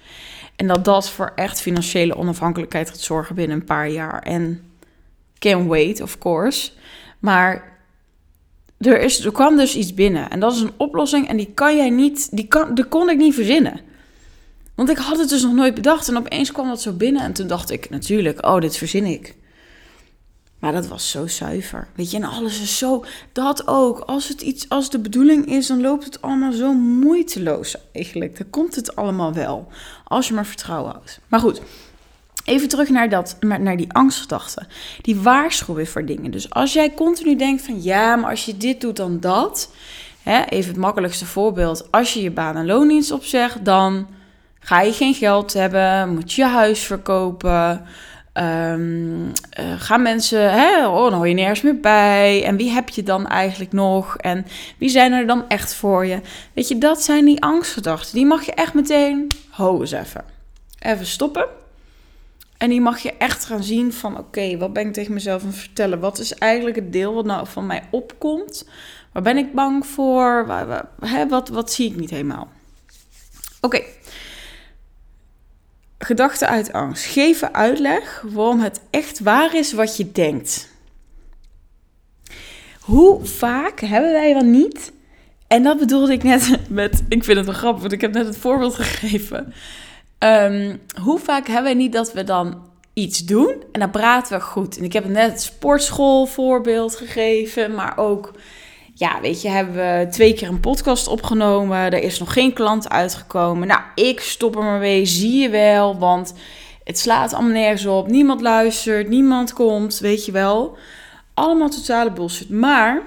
En 0.56 0.67
dat 0.67 0.85
dat 0.85 1.11
voor 1.11 1.33
echt 1.35 1.61
financiële 1.61 2.17
onafhankelijkheid 2.17 2.91
gaat 2.91 3.01
zorgen 3.01 3.35
binnen 3.35 3.56
een 3.56 3.65
paar 3.65 3.89
jaar. 3.89 4.23
En 4.23 4.62
can 5.39 5.67
wait, 5.67 6.01
of 6.01 6.19
course. 6.19 6.71
Maar 7.19 7.79
er, 8.79 9.01
is, 9.01 9.25
er 9.25 9.33
kwam 9.33 9.56
dus 9.56 9.77
iets 9.77 9.95
binnen. 9.95 10.31
En 10.31 10.41
dat 10.41 10.53
is 10.53 10.61
een 10.61 10.75
oplossing 10.77 11.29
en 11.29 11.37
die 11.37 11.53
kan 11.55 11.77
jij 11.77 11.91
niet, 11.91 12.37
die, 12.37 12.47
kan, 12.47 12.75
die 12.75 12.85
kon 12.85 13.11
ik 13.11 13.17
niet 13.17 13.35
verzinnen. 13.35 13.81
Want 14.75 14.91
ik 14.91 14.97
had 14.97 15.19
het 15.19 15.29
dus 15.29 15.43
nog 15.43 15.53
nooit 15.53 15.75
bedacht. 15.75 16.09
En 16.09 16.17
opeens 16.17 16.53
kwam 16.53 16.69
dat 16.69 16.82
zo 16.82 16.93
binnen. 16.93 17.23
En 17.23 17.32
toen 17.32 17.47
dacht 17.47 17.71
ik, 17.71 17.91
natuurlijk, 17.91 18.47
oh, 18.47 18.61
dit 18.61 18.76
verzin 18.76 19.05
ik. 19.05 19.35
Maar 20.59 20.73
dat 20.73 20.87
was 20.87 21.11
zo 21.11 21.26
zuiver. 21.26 21.88
Weet 21.94 22.11
je, 22.11 22.17
en 22.17 22.25
alles 22.25 22.61
is 22.61 22.79
zo. 22.79 23.05
Dat 23.32 23.67
ook. 23.67 23.99
Als 23.99 24.29
het 24.29 24.41
iets, 24.41 24.69
als 24.69 24.91
de 24.91 24.99
bedoeling 24.99 25.47
is, 25.47 25.67
dan 25.67 25.81
loopt 25.81 26.05
het 26.05 26.23
allemaal 26.23 26.53
zo 26.53 26.73
moeiteloos 26.73 27.76
eigenlijk. 27.93 28.38
Dan 28.38 28.50
komt 28.50 28.75
het 28.75 28.97
allemaal 28.97 29.32
wel. 29.32 29.69
Als 30.05 30.29
je 30.29 30.34
maar 30.34 30.46
vertrouwen 30.46 30.93
houdt. 30.93 31.20
Maar 31.29 31.41
goed, 31.41 31.60
Even 32.44 32.69
terug 32.69 32.89
naar, 32.89 33.08
dat, 33.08 33.37
naar 33.41 33.77
die 33.77 33.93
angstgedachten. 33.93 34.67
Die 35.01 35.17
waarschuwen 35.17 35.87
voor 35.87 36.05
dingen. 36.05 36.31
Dus 36.31 36.51
als 36.51 36.72
jij 36.72 36.94
continu 36.94 37.37
denkt 37.37 37.63
van 37.63 37.82
ja, 37.82 38.17
maar 38.17 38.31
als 38.31 38.44
je 38.44 38.56
dit 38.56 38.81
doet 38.81 38.96
dan 38.96 39.20
dat. 39.20 39.72
Hè, 40.22 40.43
even 40.43 40.70
het 40.70 40.81
makkelijkste 40.81 41.27
voorbeeld. 41.27 41.93
Als 41.93 42.15
je 42.15 42.22
je 42.22 42.31
baan 42.31 42.56
en 42.56 42.67
loondienst 42.67 43.10
opzegt, 43.10 43.65
dan 43.65 44.06
ga 44.65 44.81
je 44.81 44.93
geen 44.93 45.15
geld 45.15 45.53
hebben. 45.53 46.15
Moet 46.15 46.33
je 46.33 46.43
je 46.43 46.49
huis 46.49 46.81
verkopen. 46.81 47.85
Um, 48.33 49.33
gaan 49.79 50.03
mensen, 50.03 50.53
hè, 50.53 50.87
oh, 50.87 51.03
dan 51.03 51.13
hoor 51.13 51.29
je 51.29 51.35
nergens 51.35 51.63
meer 51.63 51.81
bij. 51.81 52.44
En 52.44 52.56
wie 52.56 52.71
heb 52.71 52.89
je 52.89 53.03
dan 53.03 53.27
eigenlijk 53.27 53.73
nog? 53.73 54.17
En 54.17 54.47
wie 54.79 54.89
zijn 54.89 55.13
er 55.13 55.27
dan 55.27 55.49
echt 55.49 55.75
voor 55.75 56.06
je? 56.06 56.21
Weet 56.53 56.69
je, 56.69 56.79
dat 56.79 57.03
zijn 57.03 57.25
die 57.25 57.43
angstgedachten. 57.43 58.15
Die 58.15 58.27
mag 58.27 58.47
je 58.47 58.53
echt 58.53 58.75
meteen, 58.75 59.29
ho 59.51 59.81
eens 59.81 59.93
even. 59.93 60.25
Even 60.79 61.06
stoppen 61.06 61.47
en 62.65 62.71
die 62.71 62.81
mag 62.81 62.99
je 62.99 63.13
echt 63.13 63.44
gaan 63.44 63.63
zien 63.63 63.93
van 63.93 64.19
oké, 64.19 64.56
wat 64.56 64.73
ben 64.73 64.87
ik 64.87 64.93
tegen 64.93 65.13
mezelf 65.13 65.43
aan 65.43 65.49
het 65.49 65.56
vertellen? 65.56 66.01
Wat 66.01 66.19
is 66.19 66.35
eigenlijk 66.35 66.77
het 66.77 66.93
deel 66.93 67.15
wat 67.15 67.25
nou 67.25 67.47
van 67.47 67.67
mij 67.67 67.83
opkomt? 67.91 68.69
Waar 69.13 69.23
ben 69.23 69.37
ik 69.37 69.53
bang 69.53 69.87
voor? 69.87 70.47
Waar, 70.47 70.89
hè, 71.01 71.29
wat, 71.29 71.49
wat 71.49 71.73
zie 71.73 71.91
ik 71.91 71.97
niet 71.97 72.11
helemaal? 72.11 72.49
Oké. 73.61 73.83
Gedachten 75.98 76.48
uit 76.48 76.72
angst. 76.72 77.05
Geven 77.05 77.55
uitleg 77.55 78.24
waarom 78.27 78.60
het 78.60 78.81
echt 78.91 79.20
waar 79.20 79.55
is 79.55 79.72
wat 79.72 79.96
je 79.96 80.13
denkt. 80.13 80.69
Hoe 82.81 83.24
vaak 83.24 83.81
hebben 83.81 84.13
wij 84.13 84.32
wel 84.34 84.44
niet? 84.44 84.93
En 85.46 85.63
dat 85.63 85.79
bedoelde 85.79 86.13
ik 86.13 86.22
net 86.22 86.58
met, 86.69 87.03
ik 87.08 87.24
vind 87.24 87.36
het 87.36 87.46
wel 87.46 87.55
grappig, 87.55 87.81
want 87.81 87.93
ik 87.93 88.01
heb 88.01 88.13
net 88.13 88.27
het 88.27 88.36
voorbeeld 88.36 88.74
gegeven 88.74 89.55
Ehm, 90.24 90.77
hoe 91.03 91.19
vaak 91.19 91.46
hebben 91.46 91.72
we 91.72 91.79
niet 91.79 91.93
dat 91.93 92.13
we 92.13 92.24
dan 92.24 92.69
iets 92.93 93.19
doen 93.19 93.63
en 93.72 93.81
dan 93.81 93.91
praten 93.91 94.39
we 94.39 94.44
goed. 94.44 94.79
En 94.79 94.84
ik 94.84 94.93
heb 94.93 95.05
net 95.05 95.31
het 95.31 95.43
sportschoolvoorbeeld 95.43 96.96
gegeven, 96.96 97.74
maar 97.74 97.98
ook, 97.98 98.32
ja, 98.94 99.20
weet 99.20 99.43
je, 99.43 99.48
hebben 99.48 99.74
we 99.74 100.06
twee 100.10 100.34
keer 100.34 100.48
een 100.48 100.60
podcast 100.60 101.08
opgenomen. 101.08 101.77
Er 101.77 102.03
is 102.03 102.19
nog 102.19 102.32
geen 102.32 102.53
klant 102.53 102.89
uitgekomen. 102.89 103.69
Nou, 103.69 103.81
ik 103.94 104.20
stop 104.20 104.56
er 104.56 104.63
maar 104.63 104.79
mee, 104.79 105.06
zie 105.06 105.41
je 105.41 105.48
wel, 105.48 105.98
want 105.98 106.34
het 106.84 106.98
slaat 106.98 107.32
allemaal 107.32 107.53
nergens 107.53 107.86
op. 107.86 108.08
Niemand 108.08 108.41
luistert, 108.41 109.08
niemand 109.08 109.53
komt, 109.53 109.98
weet 109.98 110.24
je 110.24 110.32
wel. 110.32 110.77
Allemaal 111.34 111.69
totale 111.69 112.13
bullshit. 112.13 112.51
Maar 112.51 113.03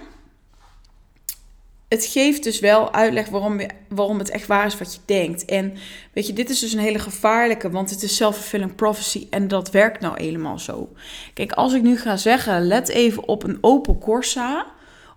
het 1.87 2.05
geeft 2.05 2.43
dus 2.43 2.59
wel 2.59 2.93
uitleg 2.93 3.29
waarom, 3.29 3.59
waarom 3.89 4.17
het 4.17 4.29
echt 4.29 4.47
waar 4.47 4.65
is 4.65 4.77
wat 4.77 4.93
je 4.93 4.99
denkt. 5.05 5.45
En 5.45 5.73
weet 6.13 6.27
je, 6.27 6.33
dit 6.33 6.49
is 6.49 6.59
dus 6.59 6.73
een 6.73 6.79
hele 6.79 6.99
gevaarlijke, 6.99 7.69
want 7.69 7.89
het 7.89 8.03
is 8.03 8.15
self-fulfilling 8.15 8.75
prophecy 8.75 9.27
en 9.29 9.47
dat 9.47 9.71
werkt 9.71 10.01
nou 10.01 10.23
helemaal 10.23 10.59
zo. 10.59 10.89
Kijk, 11.33 11.51
als 11.51 11.73
ik 11.73 11.81
nu 11.81 11.97
ga 11.97 12.17
zeggen, 12.17 12.67
let 12.67 12.89
even 12.89 13.27
op 13.27 13.43
een 13.43 13.57
Opel 13.61 13.97
Corsa, 13.97 14.65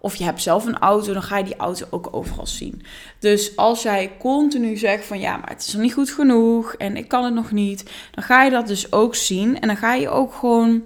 of 0.01 0.15
je 0.15 0.25
hebt 0.25 0.43
zelf 0.43 0.67
een 0.67 0.79
auto, 0.79 1.13
dan 1.13 1.23
ga 1.23 1.39
je 1.39 1.45
die 1.45 1.57
auto 1.57 1.87
ook 1.91 2.09
overal 2.11 2.47
zien. 2.47 2.83
Dus 3.19 3.57
als 3.57 3.83
jij 3.83 4.13
continu 4.19 4.77
zegt 4.77 5.05
van 5.05 5.21
ja, 5.21 5.37
maar 5.37 5.49
het 5.49 5.67
is 5.67 5.73
nog 5.73 5.83
niet 5.83 5.93
goed 5.93 6.11
genoeg 6.11 6.75
en 6.75 6.97
ik 6.97 7.09
kan 7.09 7.25
het 7.25 7.35
nog 7.35 7.51
niet, 7.51 7.85
dan 8.11 8.25
ga 8.25 8.45
je 8.45 8.51
dat 8.51 8.67
dus 8.67 8.93
ook 8.93 9.15
zien 9.15 9.61
en 9.61 9.67
dan 9.67 9.77
ga 9.77 9.95
je 9.95 10.09
ook 10.09 10.35
gewoon 10.35 10.83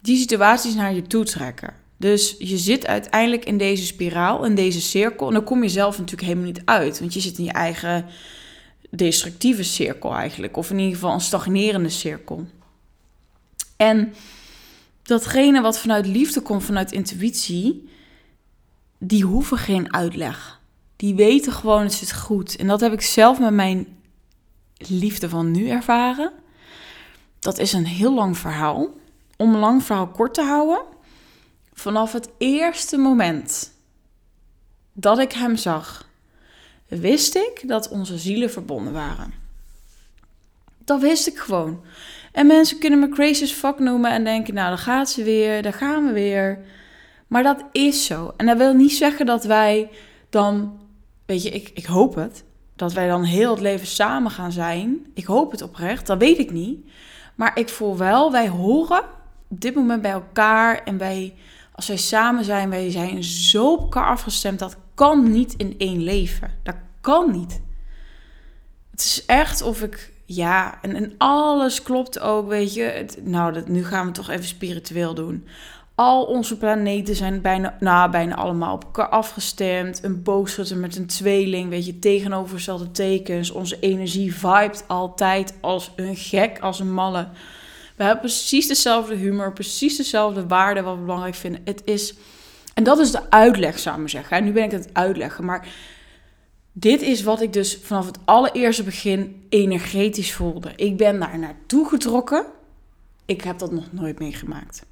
die 0.00 0.16
situaties 0.16 0.74
naar 0.74 0.94
je 0.94 1.02
toe 1.02 1.24
trekken. 1.24 1.74
Dus 1.96 2.36
je 2.38 2.58
zit 2.58 2.86
uiteindelijk 2.86 3.44
in 3.44 3.58
deze 3.58 3.86
spiraal, 3.86 4.44
in 4.44 4.54
deze 4.54 4.80
cirkel. 4.80 5.26
En 5.26 5.32
dan 5.32 5.44
kom 5.44 5.62
je 5.62 5.68
zelf 5.68 5.98
natuurlijk 5.98 6.28
helemaal 6.28 6.46
niet 6.46 6.62
uit. 6.64 7.00
Want 7.00 7.14
je 7.14 7.20
zit 7.20 7.38
in 7.38 7.44
je 7.44 7.52
eigen 7.52 8.06
destructieve 8.90 9.62
cirkel 9.62 10.14
eigenlijk. 10.14 10.56
Of 10.56 10.70
in 10.70 10.78
ieder 10.78 10.94
geval 10.94 11.12
een 11.12 11.20
stagnerende 11.20 11.88
cirkel. 11.88 12.46
En 13.76 14.14
datgene 15.02 15.60
wat 15.60 15.78
vanuit 15.78 16.06
liefde 16.06 16.40
komt, 16.40 16.64
vanuit 16.64 16.92
intuïtie, 16.92 17.88
die 19.00 19.24
hoeven 19.24 19.58
geen 19.58 19.94
uitleg. 19.94 20.60
Die 20.96 21.14
weten 21.14 21.52
gewoon, 21.52 21.82
het 21.82 21.92
zit 21.92 22.12
goed. 22.12 22.56
En 22.56 22.66
dat 22.66 22.80
heb 22.80 22.92
ik 22.92 23.00
zelf 23.00 23.38
met 23.38 23.52
mijn 23.52 23.86
liefde 24.76 25.28
van 25.28 25.50
nu 25.50 25.68
ervaren. 25.68 26.32
Dat 27.38 27.58
is 27.58 27.72
een 27.72 27.86
heel 27.86 28.14
lang 28.14 28.38
verhaal. 28.38 28.88
Om 29.36 29.54
een 29.54 29.60
lang 29.60 29.84
verhaal 29.84 30.08
kort 30.08 30.34
te 30.34 30.42
houden 30.42 30.82
Vanaf 31.80 32.12
het 32.12 32.28
eerste 32.38 32.96
moment 32.96 33.72
dat 34.92 35.18
ik 35.18 35.32
hem 35.32 35.56
zag, 35.56 36.08
wist 36.88 37.34
ik 37.34 37.62
dat 37.66 37.88
onze 37.88 38.18
zielen 38.18 38.50
verbonden 38.50 38.92
waren. 38.92 39.32
Dat 40.84 41.00
wist 41.00 41.26
ik 41.26 41.38
gewoon. 41.38 41.84
En 42.32 42.46
mensen 42.46 42.78
kunnen 42.78 42.98
me 42.98 43.08
crazy 43.08 43.46
fuck 43.46 43.78
noemen 43.78 44.10
en 44.10 44.24
denken, 44.24 44.54
nou, 44.54 44.68
dan 44.68 44.78
gaat 44.78 45.10
ze 45.10 45.22
weer, 45.22 45.62
daar 45.62 45.72
gaan 45.72 46.06
we 46.06 46.12
weer. 46.12 46.58
Maar 47.30 47.42
dat 47.42 47.64
is 47.72 48.04
zo. 48.04 48.34
En 48.36 48.46
dat 48.46 48.56
wil 48.56 48.74
niet 48.74 48.92
zeggen 48.92 49.26
dat 49.26 49.44
wij 49.44 49.90
dan, 50.30 50.78
weet 51.26 51.42
je, 51.42 51.50
ik, 51.50 51.70
ik 51.74 51.84
hoop 51.84 52.14
het, 52.14 52.44
dat 52.76 52.92
wij 52.92 53.08
dan 53.08 53.22
heel 53.22 53.50
het 53.50 53.60
leven 53.60 53.86
samen 53.86 54.30
gaan 54.30 54.52
zijn. 54.52 55.06
Ik 55.14 55.24
hoop 55.24 55.50
het 55.50 55.62
oprecht, 55.62 56.06
dat 56.06 56.18
weet 56.18 56.38
ik 56.38 56.50
niet. 56.50 56.90
Maar 57.34 57.58
ik 57.58 57.68
voel 57.68 57.96
wel, 57.96 58.32
wij 58.32 58.48
horen 58.48 59.02
op 59.48 59.60
dit 59.60 59.74
moment 59.74 60.02
bij 60.02 60.10
elkaar 60.10 60.82
en 60.84 60.98
wij 60.98 61.34
als 61.72 61.88
wij 61.88 61.96
samen 61.96 62.44
zijn, 62.44 62.70
wij 62.70 62.90
zijn 62.90 63.24
zo 63.24 63.72
op 63.72 63.80
elkaar 63.80 64.06
afgestemd. 64.06 64.58
Dat 64.58 64.76
kan 64.94 65.30
niet 65.30 65.54
in 65.56 65.74
één 65.78 66.02
leven. 66.02 66.50
Dat 66.62 66.76
kan 67.00 67.30
niet. 67.30 67.60
Het 68.90 69.00
is 69.00 69.24
echt 69.26 69.62
of 69.62 69.82
ik, 69.82 70.12
ja, 70.24 70.78
en, 70.82 70.94
en 70.94 71.14
alles 71.18 71.82
klopt 71.82 72.20
ook, 72.20 72.48
weet 72.48 72.74
je. 72.74 72.82
Het, 72.82 73.18
nou, 73.24 73.52
dat, 73.52 73.68
nu 73.68 73.84
gaan 73.84 74.06
we 74.06 74.12
toch 74.12 74.30
even 74.30 74.44
spiritueel 74.44 75.14
doen. 75.14 75.46
Al 76.00 76.24
onze 76.24 76.56
planeten 76.56 77.16
zijn 77.16 77.40
bijna, 77.40 77.76
nou, 77.80 78.10
bijna 78.10 78.34
allemaal 78.34 78.74
op 78.74 78.84
elkaar 78.84 79.08
afgestemd. 79.08 80.04
Een 80.04 80.22
boogschutter 80.22 80.76
met 80.76 80.96
een 80.96 81.06
tweeling, 81.06 81.68
weet 81.68 81.86
je, 81.86 81.98
tegenovergestelde 81.98 82.90
tekens. 82.90 83.50
Onze 83.50 83.78
energie 83.80 84.34
vibet 84.34 84.84
altijd 84.86 85.54
als 85.60 85.92
een 85.96 86.16
gek, 86.16 86.58
als 86.58 86.80
een 86.80 86.92
malle. 86.92 87.28
We 87.96 88.02
hebben 88.02 88.20
precies 88.20 88.66
dezelfde 88.66 89.14
humor, 89.14 89.52
precies 89.52 89.96
dezelfde 89.96 90.46
waarden 90.46 90.84
wat 90.84 90.94
we 90.94 91.00
belangrijk 91.00 91.34
vinden. 91.34 91.60
Het 91.64 91.82
is, 91.84 92.14
en 92.74 92.84
dat 92.84 92.98
is 92.98 93.10
de 93.10 93.30
uitleg, 93.30 93.78
zou 93.78 94.02
ik 94.02 94.08
zeggen. 94.08 94.44
nu 94.44 94.52
ben 94.52 94.64
ik 94.64 94.70
het 94.70 94.88
uitleggen, 94.92 95.44
maar 95.44 95.68
dit 96.72 97.02
is 97.02 97.22
wat 97.22 97.40
ik 97.40 97.52
dus 97.52 97.78
vanaf 97.82 98.06
het 98.06 98.18
allereerste 98.24 98.82
begin 98.82 99.46
energetisch 99.48 100.32
voelde. 100.32 100.72
Ik 100.76 100.96
ben 100.96 101.18
daar 101.18 101.38
naartoe 101.38 101.88
getrokken. 101.88 102.44
Ik 103.26 103.42
heb 103.42 103.58
dat 103.58 103.72
nog 103.72 103.92
nooit 103.92 104.18
meegemaakt. 104.18 104.88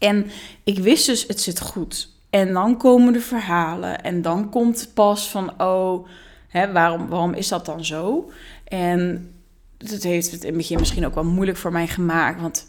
En 0.00 0.30
ik 0.64 0.78
wist 0.78 1.06
dus, 1.06 1.26
het 1.26 1.40
zit 1.40 1.60
goed. 1.60 2.08
En 2.30 2.52
dan 2.52 2.76
komen 2.76 3.12
de 3.12 3.20
verhalen. 3.20 4.02
En 4.02 4.22
dan 4.22 4.50
komt 4.50 4.90
pas 4.94 5.30
van, 5.30 5.62
oh, 5.62 6.08
hè, 6.48 6.72
waarom, 6.72 7.08
waarom 7.08 7.34
is 7.34 7.48
dat 7.48 7.66
dan 7.66 7.84
zo? 7.84 8.30
En 8.64 9.32
dat 9.76 10.02
heeft 10.02 10.30
het 10.30 10.40
in 10.40 10.48
het 10.48 10.56
begin 10.56 10.78
misschien 10.78 11.06
ook 11.06 11.14
wel 11.14 11.24
moeilijk 11.24 11.58
voor 11.58 11.72
mij 11.72 11.86
gemaakt. 11.86 12.40
Want 12.40 12.66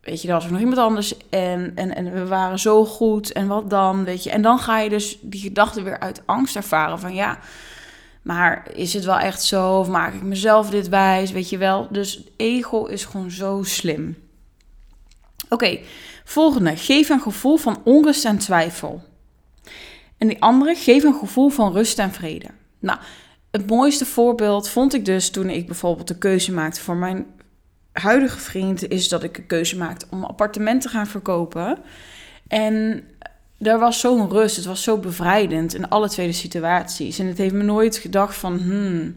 weet 0.00 0.22
je, 0.22 0.28
er 0.28 0.34
was 0.34 0.48
nog 0.48 0.60
iemand 0.60 0.78
anders 0.78 1.16
en, 1.28 1.72
en, 1.74 1.94
en 1.94 2.12
we 2.12 2.26
waren 2.26 2.58
zo 2.58 2.84
goed 2.84 3.32
en 3.32 3.46
wat 3.46 3.70
dan, 3.70 4.04
weet 4.04 4.24
je. 4.24 4.30
En 4.30 4.42
dan 4.42 4.58
ga 4.58 4.78
je 4.78 4.88
dus 4.88 5.18
die 5.20 5.40
gedachte 5.40 5.82
weer 5.82 5.98
uit 5.98 6.22
angst 6.26 6.56
ervaren 6.56 6.98
van 6.98 7.14
ja, 7.14 7.38
maar 8.22 8.66
is 8.74 8.92
het 8.92 9.04
wel 9.04 9.18
echt 9.18 9.42
zo 9.42 9.78
of 9.78 9.88
maak 9.88 10.14
ik 10.14 10.22
mezelf 10.22 10.70
dit 10.70 10.88
wijs, 10.88 11.30
weet 11.30 11.50
je 11.50 11.58
wel. 11.58 11.88
Dus 11.90 12.24
ego 12.36 12.84
is 12.84 13.04
gewoon 13.04 13.30
zo 13.30 13.62
slim. 13.62 14.16
Oké, 15.48 15.78
volgende. 16.30 16.76
Geef 16.76 17.08
een 17.08 17.20
gevoel 17.20 17.56
van 17.56 17.80
onrust 17.84 18.24
en 18.24 18.38
twijfel. 18.38 19.02
En 20.18 20.28
die 20.28 20.42
andere, 20.42 20.74
geef 20.74 21.04
een 21.04 21.14
gevoel 21.14 21.48
van 21.48 21.72
rust 21.72 21.98
en 21.98 22.12
vrede. 22.12 22.46
Nou, 22.78 22.98
het 23.50 23.66
mooiste 23.66 24.06
voorbeeld 24.06 24.68
vond 24.68 24.94
ik 24.94 25.04
dus 25.04 25.30
toen 25.30 25.50
ik 25.50 25.66
bijvoorbeeld 25.66 26.08
de 26.08 26.18
keuze 26.18 26.52
maakte 26.52 26.80
voor 26.80 26.96
mijn 26.96 27.26
huidige 27.92 28.38
vriend, 28.38 28.88
is 28.88 29.08
dat 29.08 29.22
ik 29.22 29.38
een 29.38 29.46
keuze 29.46 29.76
maakte 29.76 30.06
om 30.10 30.18
een 30.18 30.28
appartement 30.28 30.82
te 30.82 30.88
gaan 30.88 31.06
verkopen. 31.06 31.78
En 32.48 33.04
er 33.58 33.78
was 33.78 34.00
zo'n 34.00 34.28
rust, 34.28 34.56
het 34.56 34.64
was 34.64 34.82
zo 34.82 34.98
bevrijdend 34.98 35.74
in 35.74 35.88
alle 35.88 36.08
twee 36.08 36.26
de 36.26 36.32
situaties. 36.32 37.18
En 37.18 37.26
het 37.26 37.38
heeft 37.38 37.54
me 37.54 37.62
nooit 37.62 37.96
gedacht 37.96 38.36
van, 38.36 38.58
hmm, 38.58 39.16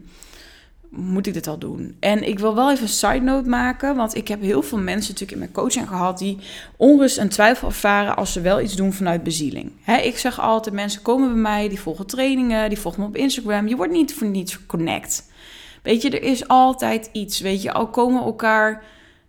moet 0.96 1.26
ik 1.26 1.34
dit 1.34 1.46
al 1.46 1.58
doen? 1.58 1.96
En 2.00 2.28
ik 2.28 2.38
wil 2.38 2.54
wel 2.54 2.70
even 2.70 2.82
een 2.82 2.88
side 2.88 3.20
note 3.20 3.48
maken, 3.48 3.96
want 3.96 4.14
ik 4.14 4.28
heb 4.28 4.40
heel 4.40 4.62
veel 4.62 4.78
mensen 4.78 5.12
natuurlijk 5.12 5.32
in 5.32 5.38
mijn 5.38 5.52
coaching 5.52 5.88
gehad 5.88 6.18
die 6.18 6.38
onrust 6.76 7.18
en 7.18 7.28
twijfel 7.28 7.68
ervaren 7.68 8.16
als 8.16 8.32
ze 8.32 8.40
wel 8.40 8.60
iets 8.60 8.76
doen 8.76 8.92
vanuit 8.92 9.22
bezieling. 9.22 9.72
ik 10.02 10.18
zeg 10.18 10.40
altijd, 10.40 10.74
mensen 10.74 11.02
komen 11.02 11.28
bij 11.28 11.40
mij, 11.40 11.68
die 11.68 11.80
volgen 11.80 12.06
trainingen, 12.06 12.68
die 12.68 12.78
volgen 12.78 13.00
me 13.00 13.06
op 13.06 13.16
Instagram. 13.16 13.68
Je 13.68 13.76
wordt 13.76 13.92
niet 13.92 14.14
voor 14.14 14.26
niets 14.26 14.66
connect. 14.66 15.32
Weet 15.82 16.02
je, 16.02 16.10
er 16.10 16.22
is 16.22 16.48
altijd 16.48 17.08
iets. 17.12 17.40
Weet 17.40 17.62
je, 17.62 17.72
al 17.72 17.88
komen 17.88 18.22
elkaar 18.22 18.82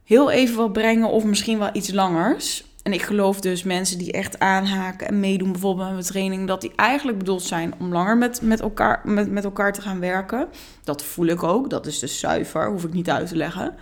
heel 0.04 0.32
even 0.32 0.56
wat 0.56 0.74
brengen 0.74 1.10
of 1.10 1.24
misschien 1.24 1.60
wel 1.60 1.70
iets 1.74 1.92
langers. 1.92 2.64
En 2.86 2.94
ik 2.94 3.02
geloof 3.02 3.40
dus 3.40 3.64
mensen 3.64 3.98
die 3.98 4.12
echt 4.12 4.40
aanhaken 4.40 5.08
en 5.08 5.20
meedoen, 5.20 5.52
bijvoorbeeld 5.52 5.86
met 5.86 5.96
mijn 5.96 6.08
training, 6.08 6.48
dat 6.48 6.62
die 6.62 6.72
eigenlijk 6.76 7.18
bedoeld 7.18 7.44
zijn 7.44 7.74
om 7.80 7.92
langer 7.92 8.18
met, 8.18 8.42
met, 8.42 8.60
elkaar, 8.60 9.02
met, 9.04 9.32
met 9.32 9.44
elkaar 9.44 9.74
te 9.74 9.82
gaan 9.82 10.00
werken. 10.00 10.48
Dat 10.84 11.04
voel 11.04 11.26
ik 11.26 11.44
ook. 11.44 11.70
Dat 11.70 11.86
is 11.86 12.00
dus 12.00 12.20
zuiver, 12.20 12.70
hoef 12.70 12.84
ik 12.84 12.94
niet 12.94 13.10
uit 13.10 13.28
te 13.28 13.36
leggen. 13.36 13.76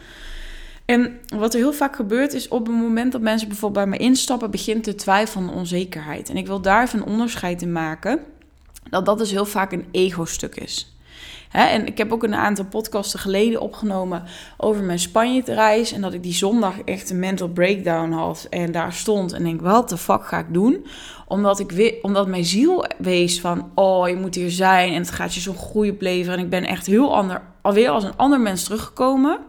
En 0.85 1.19
wat 1.35 1.53
er 1.53 1.59
heel 1.59 1.73
vaak 1.73 1.95
gebeurt 1.95 2.33
is 2.33 2.47
op 2.47 2.67
het 2.67 2.75
moment 2.75 3.11
dat 3.11 3.21
mensen 3.21 3.47
bijvoorbeeld 3.47 3.85
bij 3.85 3.97
me 3.97 4.03
instappen, 4.03 4.51
begint 4.51 4.85
de 4.85 4.95
twijfel 4.95 5.41
en 5.41 5.49
onzekerheid. 5.49 6.29
En 6.29 6.37
ik 6.37 6.47
wil 6.47 6.61
daar 6.61 6.83
even 6.83 6.99
een 6.99 7.05
onderscheid 7.05 7.61
in 7.61 7.71
maken. 7.71 8.19
Dat 8.89 9.05
dat 9.05 9.17
dus 9.17 9.31
heel 9.31 9.45
vaak 9.45 9.71
een 9.71 9.85
ego-stuk 9.91 10.55
is. 10.55 10.92
Hè, 11.53 11.63
en 11.63 11.87
ik 11.87 11.97
heb 11.97 12.11
ook 12.11 12.23
een 12.23 12.35
aantal 12.35 12.65
podcasten 12.65 13.19
geleden 13.19 13.61
opgenomen 13.61 14.23
over 14.57 14.83
mijn 14.83 14.99
Spanje-reis. 14.99 15.91
En 15.91 16.01
dat 16.01 16.13
ik 16.13 16.23
die 16.23 16.33
zondag 16.33 16.73
echt 16.85 17.09
een 17.09 17.19
mental 17.19 17.47
breakdown 17.47 18.11
had. 18.11 18.47
En 18.49 18.71
daar 18.71 18.93
stond 18.93 19.33
en 19.33 19.43
denk, 19.43 19.61
wat 19.61 19.89
de 19.89 19.97
fuck 19.97 20.25
ga 20.25 20.39
ik 20.39 20.53
doen? 20.53 20.85
Omdat, 21.27 21.59
ik, 21.59 21.95
omdat 22.01 22.27
mijn 22.27 22.45
ziel 22.45 22.85
wees 22.97 23.41
van, 23.41 23.71
oh, 23.75 24.09
je 24.09 24.15
moet 24.15 24.35
hier 24.35 24.51
zijn. 24.51 24.93
En 24.93 25.01
het 25.01 25.11
gaat 25.11 25.33
je 25.33 25.39
zo'n 25.39 25.55
groei 25.55 25.89
opleveren. 25.89 26.37
En 26.37 26.43
ik 26.43 26.49
ben 26.49 26.65
echt 26.65 26.85
heel 26.85 27.15
ander, 27.15 27.41
alweer 27.61 27.89
als 27.89 28.03
een 28.03 28.17
ander 28.17 28.39
mens 28.39 28.63
teruggekomen. 28.63 29.39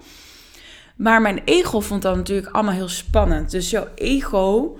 Maar 0.96 1.20
mijn 1.22 1.42
ego 1.44 1.80
vond 1.80 2.02
dat 2.02 2.16
natuurlijk 2.16 2.54
allemaal 2.54 2.74
heel 2.74 2.88
spannend. 2.88 3.50
Dus 3.50 3.70
jouw 3.70 3.86
ego 3.94 4.76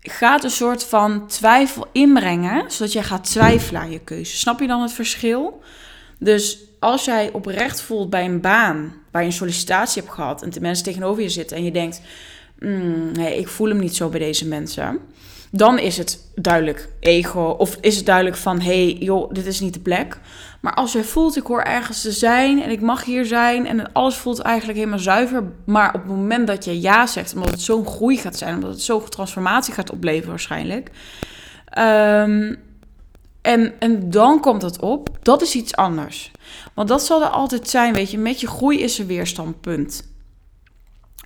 gaat 0.00 0.44
een 0.44 0.50
soort 0.50 0.84
van 0.84 1.26
twijfel 1.26 1.86
inbrengen, 1.92 2.70
zodat 2.70 2.92
jij 2.92 3.02
gaat 3.02 3.24
twijfelen 3.24 3.80
aan 3.80 3.90
je 3.90 4.00
keuze. 4.00 4.36
Snap 4.36 4.60
je 4.60 4.66
dan 4.66 4.82
het 4.82 4.92
verschil? 4.92 5.62
Dus 6.22 6.58
als 6.78 7.04
jij 7.04 7.30
oprecht 7.32 7.80
voelt 7.80 8.10
bij 8.10 8.24
een 8.24 8.40
baan 8.40 8.94
waar 9.10 9.22
je 9.22 9.28
een 9.28 9.34
sollicitatie 9.34 10.02
hebt 10.02 10.14
gehad 10.14 10.42
en 10.42 10.50
de 10.50 10.60
mensen 10.60 10.84
tegenover 10.84 11.22
je 11.22 11.28
zitten 11.28 11.56
en 11.56 11.64
je 11.64 11.72
denkt, 11.72 12.00
mm, 12.58 13.12
nee, 13.12 13.38
ik 13.38 13.48
voel 13.48 13.68
hem 13.68 13.78
niet 13.78 13.96
zo 13.96 14.08
bij 14.08 14.18
deze 14.18 14.46
mensen, 14.46 14.98
dan 15.50 15.78
is 15.78 15.96
het 15.96 16.26
duidelijk 16.34 16.88
ego 17.00 17.54
of 17.58 17.76
is 17.80 17.96
het 17.96 18.06
duidelijk 18.06 18.36
van, 18.36 18.60
hey, 18.60 18.92
joh, 18.92 19.32
dit 19.32 19.46
is 19.46 19.60
niet 19.60 19.74
de 19.74 19.80
plek. 19.80 20.18
Maar 20.60 20.74
als 20.74 20.92
je 20.92 21.04
voelt, 21.04 21.36
ik 21.36 21.46
hoor 21.46 21.62
ergens 21.62 22.02
te 22.02 22.12
zijn 22.12 22.62
en 22.62 22.70
ik 22.70 22.80
mag 22.80 23.04
hier 23.04 23.24
zijn 23.24 23.66
en 23.66 23.92
alles 23.92 24.16
voelt 24.16 24.40
eigenlijk 24.40 24.78
helemaal 24.78 24.98
zuiver, 24.98 25.42
maar 25.64 25.94
op 25.94 26.00
het 26.00 26.10
moment 26.16 26.46
dat 26.46 26.64
je 26.64 26.80
ja 26.80 27.06
zegt, 27.06 27.34
omdat 27.34 27.50
het 27.50 27.60
zo'n 27.60 27.86
groei 27.86 28.16
gaat 28.16 28.36
zijn, 28.36 28.54
omdat 28.54 28.70
het 28.70 28.82
zo'n 28.82 29.08
transformatie 29.08 29.74
gaat 29.74 29.90
opleveren 29.90 30.28
waarschijnlijk, 30.28 30.90
um, 31.78 32.58
en, 33.42 33.72
en 33.78 34.10
dan 34.10 34.40
komt 34.40 34.62
het 34.62 34.80
op, 34.80 35.08
dat 35.22 35.42
is 35.42 35.54
iets 35.54 35.76
anders. 35.76 36.30
Want 36.74 36.88
dat 36.88 37.04
zal 37.04 37.22
er 37.22 37.28
altijd 37.28 37.68
zijn, 37.68 37.94
weet 37.94 38.10
je, 38.10 38.18
met 38.18 38.40
je 38.40 38.46
groei 38.46 38.80
is 38.80 38.98
er 38.98 39.06
weerstandpunt. 39.06 40.10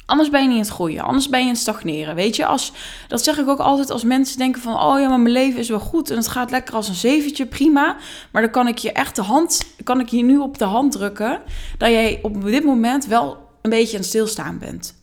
Anders 0.07 0.31
ben 0.31 0.43
je 0.43 0.47
niet 0.47 0.57
in 0.57 0.63
het 0.63 0.73
groeien. 0.73 1.03
Anders 1.03 1.29
ben 1.29 1.41
je 1.41 1.47
in 1.47 1.53
het 1.53 1.61
stagneren. 1.61 2.15
Weet 2.15 2.37
je, 2.37 2.47
als, 2.47 2.73
dat 3.09 3.25
zeg 3.25 3.39
ik 3.39 3.49
ook 3.49 3.59
altijd 3.59 3.91
als 3.91 4.05
mensen 4.05 4.39
denken 4.39 4.63
van... 4.63 4.75
oh 4.75 5.01
ja, 5.01 5.09
maar 5.09 5.21
mijn 5.21 5.33
leven 5.33 5.61
is 5.61 5.69
wel 5.69 5.81
goed 5.81 6.11
en 6.11 6.17
het 6.17 6.29
gaat 6.29 6.51
lekker 6.51 6.75
als 6.75 6.89
een 6.89 6.95
zeventje, 6.95 7.47
prima. 7.47 7.97
Maar 8.33 8.43
dan 8.43 8.51
kan 8.51 8.69
ik 8.69 8.79
je 8.79 8.93
echt 8.93 9.17
de 9.17 9.23
hand... 9.23 9.67
kan 9.85 10.01
ik 10.01 10.09
je 10.09 10.23
nu 10.23 10.39
op 10.39 10.59
de 10.59 10.65
hand 10.65 10.93
drukken... 10.93 11.43
dat 11.79 11.89
jij 11.89 12.19
op 12.23 12.45
dit 12.45 12.65
moment 12.65 13.07
wel 13.07 13.37
een 13.63 13.71
beetje 13.71 13.93
aan 13.93 14.01
het 14.01 14.09
stilstaan 14.09 14.59
bent. 14.59 14.95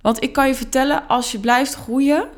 Want 0.00 0.22
ik 0.22 0.32
kan 0.32 0.46
je 0.48 0.54
vertellen, 0.54 1.08
als 1.08 1.32
je 1.32 1.38
blijft 1.38 1.74
groeien... 1.74 2.28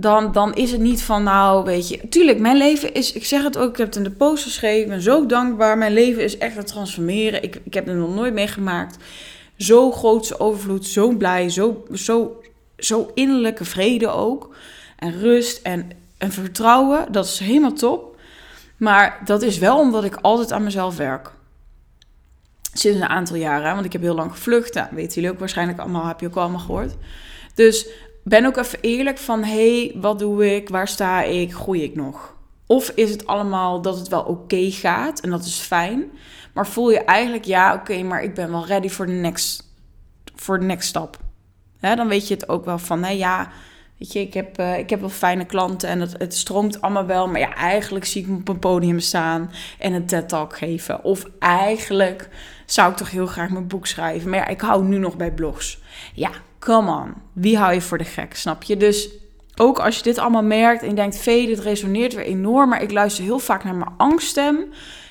Dan, 0.00 0.32
dan 0.32 0.54
is 0.54 0.72
het 0.72 0.80
niet 0.80 1.02
van, 1.02 1.22
nou, 1.22 1.64
weet 1.64 1.88
je... 1.88 2.08
Tuurlijk, 2.08 2.38
mijn 2.38 2.56
leven 2.56 2.94
is... 2.94 3.12
Ik 3.12 3.24
zeg 3.24 3.42
het 3.42 3.58
ook, 3.58 3.70
ik 3.70 3.76
heb 3.76 3.86
het 3.86 3.96
in 3.96 4.02
de 4.02 4.10
post 4.10 4.42
geschreven. 4.42 5.00
Zo 5.00 5.26
dankbaar. 5.26 5.78
Mijn 5.78 5.92
leven 5.92 6.22
is 6.22 6.38
echt 6.38 6.56
aan 6.56 6.64
transformeren. 6.64 7.42
Ik, 7.42 7.60
ik 7.64 7.74
heb 7.74 7.86
het 7.86 7.96
nog 7.96 8.14
nooit 8.14 8.34
meegemaakt 8.34 8.96
zo 9.60 9.92
grootse 9.92 10.40
overvloed, 10.40 10.86
zo 10.86 11.10
blij, 11.10 11.48
zo, 11.48 11.84
zo, 11.92 12.42
zo 12.78 13.10
innerlijke 13.14 13.64
vrede 13.64 14.08
ook. 14.08 14.54
En 14.96 15.20
rust 15.20 15.62
en, 15.62 15.90
en 16.18 16.32
vertrouwen, 16.32 17.12
dat 17.12 17.24
is 17.24 17.38
helemaal 17.38 17.72
top. 17.72 18.16
Maar 18.76 19.20
dat 19.24 19.42
is 19.42 19.58
wel 19.58 19.78
omdat 19.78 20.04
ik 20.04 20.16
altijd 20.16 20.52
aan 20.52 20.64
mezelf 20.64 20.96
werk. 20.96 21.30
Sinds 22.72 23.00
een 23.00 23.08
aantal 23.08 23.36
jaren, 23.36 23.74
want 23.74 23.84
ik 23.84 23.92
heb 23.92 24.02
heel 24.02 24.14
lang 24.14 24.32
gevlucht. 24.32 24.74
Nou, 24.74 24.88
weten 24.90 25.14
jullie 25.14 25.30
ook 25.30 25.38
waarschijnlijk 25.38 25.78
allemaal, 25.78 26.06
heb 26.06 26.20
je 26.20 26.26
ook 26.26 26.36
allemaal 26.36 26.60
gehoord. 26.60 26.94
Dus 27.54 27.88
ben 28.30 28.46
ook 28.46 28.56
even 28.56 28.78
eerlijk 28.80 29.18
van, 29.18 29.44
hey, 29.44 29.92
wat 29.96 30.18
doe 30.18 30.54
ik? 30.54 30.68
Waar 30.68 30.88
sta 30.88 31.22
ik? 31.22 31.54
Groei 31.54 31.82
ik 31.82 31.94
nog? 31.94 32.36
Of 32.66 32.88
is 32.88 33.10
het 33.10 33.26
allemaal 33.26 33.82
dat 33.82 33.98
het 33.98 34.08
wel 34.08 34.22
oké 34.22 34.70
gaat 34.70 35.20
en 35.20 35.30
dat 35.30 35.44
is 35.44 35.58
fijn. 35.58 36.04
Maar 36.54 36.66
voel 36.66 36.90
je 36.90 36.98
eigenlijk, 36.98 37.44
ja, 37.44 37.74
oké, 37.74 38.02
maar 38.02 38.22
ik 38.22 38.34
ben 38.34 38.50
wel 38.50 38.66
ready 38.66 38.88
voor 38.88 39.06
de 39.06 39.12
next, 39.12 39.72
voor 40.34 40.58
de 40.58 40.64
next 40.64 40.88
stap. 40.88 41.18
Hè, 41.78 41.96
dan 41.96 42.08
weet 42.08 42.28
je 42.28 42.34
het 42.34 42.48
ook 42.48 42.64
wel 42.64 42.78
van, 42.78 43.00
nee, 43.00 43.18
ja, 43.18 43.50
weet 43.98 44.12
je, 44.12 44.20
ik 44.20 44.34
heb, 44.34 44.60
uh, 44.60 44.78
ik 44.78 44.90
heb 44.90 45.00
wel 45.00 45.08
fijne 45.08 45.44
klanten 45.44 45.88
en 45.88 46.00
het, 46.00 46.14
het 46.18 46.34
stroomt 46.34 46.80
allemaal 46.80 47.06
wel. 47.06 47.28
Maar 47.28 47.40
ja, 47.40 47.54
eigenlijk 47.54 48.04
zie 48.04 48.22
ik 48.22 48.28
me 48.28 48.36
op 48.36 48.48
een 48.48 48.58
podium 48.58 49.00
staan 49.00 49.50
en 49.78 49.92
een 49.92 50.06
TED-talk 50.06 50.58
geven. 50.58 51.04
Of 51.04 51.26
eigenlijk 51.38 52.28
zou 52.66 52.90
ik 52.90 52.96
toch 52.96 53.10
heel 53.10 53.26
graag 53.26 53.50
mijn 53.50 53.66
boek 53.66 53.86
schrijven. 53.86 54.30
Maar 54.30 54.38
ja, 54.38 54.46
ik 54.46 54.60
hou 54.60 54.84
nu 54.84 54.98
nog 54.98 55.16
bij 55.16 55.32
blogs. 55.32 55.78
Ja, 56.14 56.30
come 56.60 56.90
on. 56.90 57.14
Wie 57.32 57.58
hou 57.58 57.74
je 57.74 57.80
voor 57.80 57.98
de 57.98 58.04
gek, 58.04 58.34
snap 58.34 58.62
je? 58.62 58.76
Dus 58.76 59.08
ook 59.56 59.78
als 59.78 59.96
je 59.96 60.02
dit 60.02 60.18
allemaal 60.18 60.42
merkt 60.42 60.82
en 60.82 60.88
je 60.88 60.94
denkt, 60.94 61.18
vee, 61.18 61.46
dit 61.46 61.58
resoneert 61.58 62.14
weer 62.14 62.24
enorm. 62.24 62.68
Maar 62.68 62.82
ik 62.82 62.90
luister 62.90 63.24
heel 63.24 63.38
vaak 63.38 63.64
naar 63.64 63.74
mijn 63.74 63.90
angststem. 63.96 64.64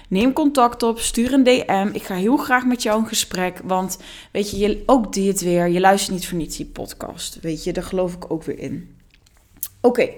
Neem 0.10 0.34
contact 0.34 0.84
op, 0.84 1.00
stuur 1.00 1.34
een 1.34 1.44
DM. 1.44 1.90
Ik 1.94 2.04
ga 2.04 2.16
heel 2.16 2.38
graag 2.38 2.66
met 2.66 2.84
jou 2.84 3.00
in 3.00 3.08
gesprek. 3.08 3.60
Want 3.64 4.00
weet 4.32 4.52
je, 4.52 4.58
je 4.58 4.84
ook 4.86 5.14
dit 5.14 5.42
weer. 5.42 5.68
Je 5.68 5.80
luistert 5.80 6.16
niet 6.16 6.28
voor 6.28 6.38
niets 6.38 6.58
die 6.58 6.66
podcast. 6.66 7.40
Weet 7.42 7.64
je, 7.64 7.74
daar 7.74 7.84
geloof 7.84 8.14
ik 8.14 8.32
ook 8.32 8.44
weer 8.44 8.60
in. 8.60 8.96
Oké, 9.82 10.10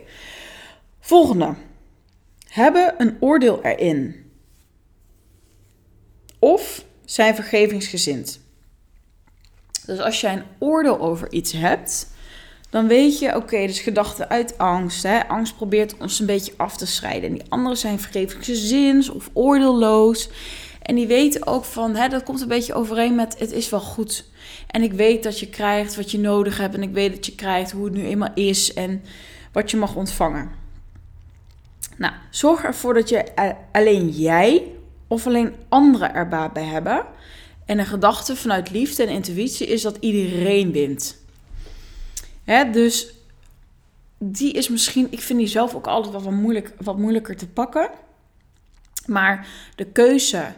volgende. 1.00 1.54
Hebben 2.48 2.94
een 2.98 3.18
oordeel 3.20 3.64
erin. 3.64 4.32
Of 6.40 6.86
zijn 7.06 7.36
vergevingsgezind. 7.36 8.40
Dus 9.91 10.00
als 10.00 10.21
jij 10.21 10.33
een 10.33 10.43
oordeel 10.60 11.00
over 11.00 11.31
iets 11.31 11.51
hebt, 11.51 12.07
dan 12.69 12.88
weet 12.88 13.19
je, 13.19 13.36
oké, 13.36 13.65
dus 13.65 13.79
gedachten 13.79 14.29
uit 14.29 14.57
angst. 14.57 15.03
Hè? 15.03 15.27
Angst 15.27 15.55
probeert 15.55 15.98
ons 15.98 16.19
een 16.19 16.25
beetje 16.25 16.53
af 16.57 16.77
te 16.77 16.86
scheiden. 16.86 17.29
En 17.29 17.36
die 17.36 17.50
anderen 17.50 17.77
zijn 17.77 18.00
vergevingsgezins 18.00 19.10
of 19.10 19.29
oordeelloos. 19.33 20.29
En 20.81 20.95
die 20.95 21.07
weten 21.07 21.48
ook 21.48 21.63
van, 21.63 21.95
hè, 21.95 22.07
dat 22.07 22.24
komt 22.24 22.41
een 22.41 22.48
beetje 22.48 22.74
overeen 22.74 23.15
met 23.15 23.39
het 23.39 23.51
is 23.51 23.69
wel 23.69 23.79
goed. 23.79 24.25
En 24.67 24.81
ik 24.81 24.93
weet 24.93 25.24
dat 25.24 25.39
je 25.39 25.50
krijgt 25.50 25.95
wat 25.95 26.12
je 26.12 26.19
nodig 26.19 26.57
hebt. 26.57 26.75
En 26.75 26.83
ik 26.83 26.93
weet 26.93 27.15
dat 27.15 27.25
je 27.25 27.36
krijgt 27.36 27.71
hoe 27.71 27.86
het 27.86 27.93
nu 27.93 28.05
eenmaal 28.05 28.33
is 28.33 28.74
en 28.74 29.03
wat 29.51 29.71
je 29.71 29.77
mag 29.77 29.95
ontvangen. 29.95 30.51
Nou, 31.98 32.13
zorg 32.29 32.63
ervoor 32.63 32.93
dat 32.93 33.10
je 33.10 33.25
alleen 33.71 34.10
jij 34.10 34.67
of 35.07 35.27
alleen 35.27 35.55
anderen 35.69 36.13
er 36.13 36.27
baat 36.27 36.53
bij 36.53 36.65
hebben. 36.65 37.05
En 37.72 37.80
een 37.80 37.86
gedachte 37.86 38.36
vanuit 38.36 38.72
liefde 38.72 39.04
en 39.04 39.10
intuïtie 39.10 39.67
is 39.67 39.82
dat 39.82 39.98
iedereen 40.00 40.72
wint. 40.72 41.17
Hè, 42.43 42.69
dus 42.69 43.13
die 44.17 44.54
is 44.54 44.69
misschien, 44.69 45.08
ik 45.10 45.19
vind 45.19 45.39
die 45.39 45.48
zelf 45.48 45.76
ook 45.76 45.88
altijd 45.88 46.13
wel 46.13 46.24
wat, 46.24 46.34
moeilijk, 46.34 46.74
wat 46.78 46.98
moeilijker 46.98 47.38
te 47.38 47.48
pakken. 47.48 47.89
Maar 49.06 49.48
de 49.76 49.86
keuze 49.86 50.54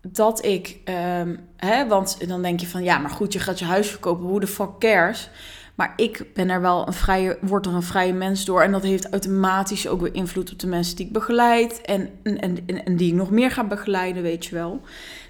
dat 0.00 0.44
ik, 0.44 0.78
um, 0.84 1.48
hè, 1.56 1.86
want 1.86 2.28
dan 2.28 2.42
denk 2.42 2.60
je 2.60 2.66
van 2.66 2.82
ja, 2.82 2.98
maar 2.98 3.10
goed, 3.10 3.32
je 3.32 3.38
gaat 3.38 3.58
je 3.58 3.64
huis 3.64 3.88
verkopen, 3.88 4.26
hoe 4.26 4.40
de 4.40 4.46
fuck 4.46 4.78
cares? 4.78 5.30
Maar 5.74 5.92
ik 5.96 6.34
ben 6.34 6.50
er 6.50 6.60
wel 6.60 6.86
een 6.86 6.92
vrije, 6.92 7.38
word 7.40 7.66
er 7.66 7.74
een 7.74 7.82
vrije 7.82 8.12
mens 8.12 8.44
door. 8.44 8.62
En 8.62 8.72
dat 8.72 8.82
heeft 8.82 9.10
automatisch 9.10 9.88
ook 9.88 10.00
weer 10.00 10.14
invloed 10.14 10.52
op 10.52 10.58
de 10.58 10.66
mensen 10.66 10.96
die 10.96 11.06
ik 11.06 11.12
begeleid. 11.12 11.80
En, 11.80 12.10
en, 12.22 12.40
en, 12.40 12.84
en 12.84 12.96
die 12.96 13.08
ik 13.08 13.14
nog 13.14 13.30
meer 13.30 13.50
ga 13.50 13.64
begeleiden, 13.64 14.22
weet 14.22 14.46
je 14.46 14.54
wel. 14.54 14.80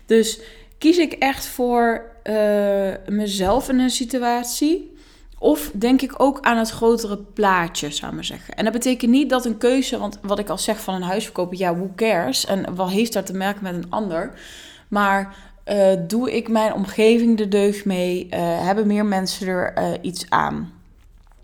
Dus 0.06 0.40
kies 0.78 0.98
ik 0.98 1.12
echt 1.12 1.46
voor 1.46 2.02
uh, 2.24 2.90
mezelf 3.06 3.68
in 3.68 3.78
een 3.78 3.90
situatie. 3.90 4.96
Of 5.38 5.70
denk 5.74 6.02
ik 6.02 6.22
ook 6.22 6.40
aan 6.40 6.56
het 6.56 6.70
grotere 6.70 7.16
plaatje, 7.18 7.90
zou 7.90 8.10
ik 8.10 8.14
maar 8.14 8.24
zeggen. 8.24 8.54
En 8.54 8.64
dat 8.64 8.72
betekent 8.72 9.10
niet 9.10 9.30
dat 9.30 9.44
een 9.44 9.58
keuze, 9.58 9.98
want 9.98 10.18
wat 10.22 10.38
ik 10.38 10.48
al 10.48 10.58
zeg 10.58 10.80
van 10.80 10.94
een 10.94 11.02
huis 11.02 11.24
verkopen, 11.24 11.58
ja, 11.58 11.74
who 11.74 11.90
cares? 11.96 12.46
En 12.46 12.74
wat 12.74 12.90
heeft 12.90 13.12
dat 13.12 13.26
te 13.26 13.32
merken 13.32 13.62
met 13.62 13.74
een 13.74 13.90
ander? 13.90 14.32
Maar 14.88 15.36
uh, 15.66 15.92
doe 16.06 16.36
ik 16.36 16.48
mijn 16.48 16.72
omgeving 16.72 17.36
de 17.36 17.48
deugd 17.48 17.84
mee? 17.84 18.24
Uh, 18.24 18.38
hebben 18.40 18.86
meer 18.86 19.06
mensen 19.06 19.46
er 19.46 19.98
iets 20.00 20.26
aan? 20.28 20.72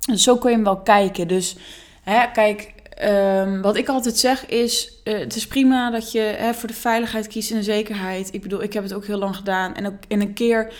Dus 0.06 0.22
zo 0.22 0.36
kun 0.36 0.50
je 0.50 0.56
hem 0.56 0.64
wel 0.64 0.80
kijken. 0.80 1.28
Dus 1.28 1.56
hè, 2.02 2.30
kijk, 2.32 2.73
um, 3.02 3.62
wat 3.62 3.76
ik 3.76 3.88
altijd 3.88 4.18
zeg 4.18 4.46
is: 4.46 4.92
het 5.04 5.36
is 5.36 5.46
prima 5.46 5.90
dat 5.90 6.12
je 6.12 6.20
hè, 6.20 6.54
voor 6.54 6.68
de 6.68 6.74
veiligheid 6.74 7.26
kiest 7.26 7.50
en 7.50 7.56
de 7.56 7.62
zekerheid. 7.62 8.34
Ik 8.34 8.42
bedoel, 8.42 8.62
ik 8.62 8.72
heb 8.72 8.82
het 8.82 8.92
ook 8.92 9.06
heel 9.06 9.18
lang 9.18 9.36
gedaan. 9.36 9.74
En 9.74 9.86
ook 9.86 9.98
in 10.08 10.20
een 10.20 10.32
keer 10.32 10.72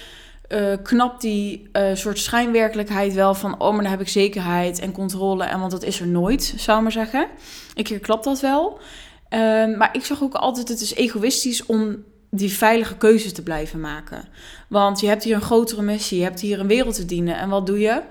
uh, 0.48 0.74
knapt 0.82 1.20
die 1.20 1.68
uh, 1.72 1.94
soort 1.94 2.18
schijnwerkelijkheid 2.18 3.14
wel 3.14 3.34
van, 3.34 3.60
oh, 3.60 3.72
maar 3.72 3.82
dan 3.82 3.90
heb 3.90 4.00
ik 4.00 4.08
zekerheid 4.08 4.78
en 4.78 4.92
controle. 4.92 5.44
En 5.44 5.60
want 5.60 5.70
dat 5.70 5.82
is 5.82 6.00
er 6.00 6.06
nooit, 6.06 6.54
zou 6.56 6.76
ik 6.76 6.82
maar 6.82 6.92
zeggen. 6.92 7.26
Ik 7.74 7.84
keer 7.84 7.98
klopt 7.98 8.24
dat 8.24 8.40
wel. 8.40 8.78
Uh, 9.30 9.40
maar 9.76 9.90
ik 9.92 10.04
zag 10.04 10.22
ook 10.22 10.34
altijd, 10.34 10.68
het 10.68 10.80
is 10.80 10.94
egoïstisch 10.94 11.66
om 11.66 12.04
die 12.30 12.52
veilige 12.52 12.96
keuzes 12.96 13.32
te 13.32 13.42
blijven 13.42 13.80
maken. 13.80 14.24
Want 14.68 15.00
je 15.00 15.06
hebt 15.06 15.24
hier 15.24 15.34
een 15.34 15.40
grotere 15.40 15.82
missie, 15.82 16.18
je 16.18 16.24
hebt 16.24 16.40
hier 16.40 16.60
een 16.60 16.66
wereld 16.66 16.94
te 16.94 17.04
dienen. 17.04 17.36
En 17.36 17.48
wat 17.48 17.66
doe 17.66 17.78
je? 17.78 18.02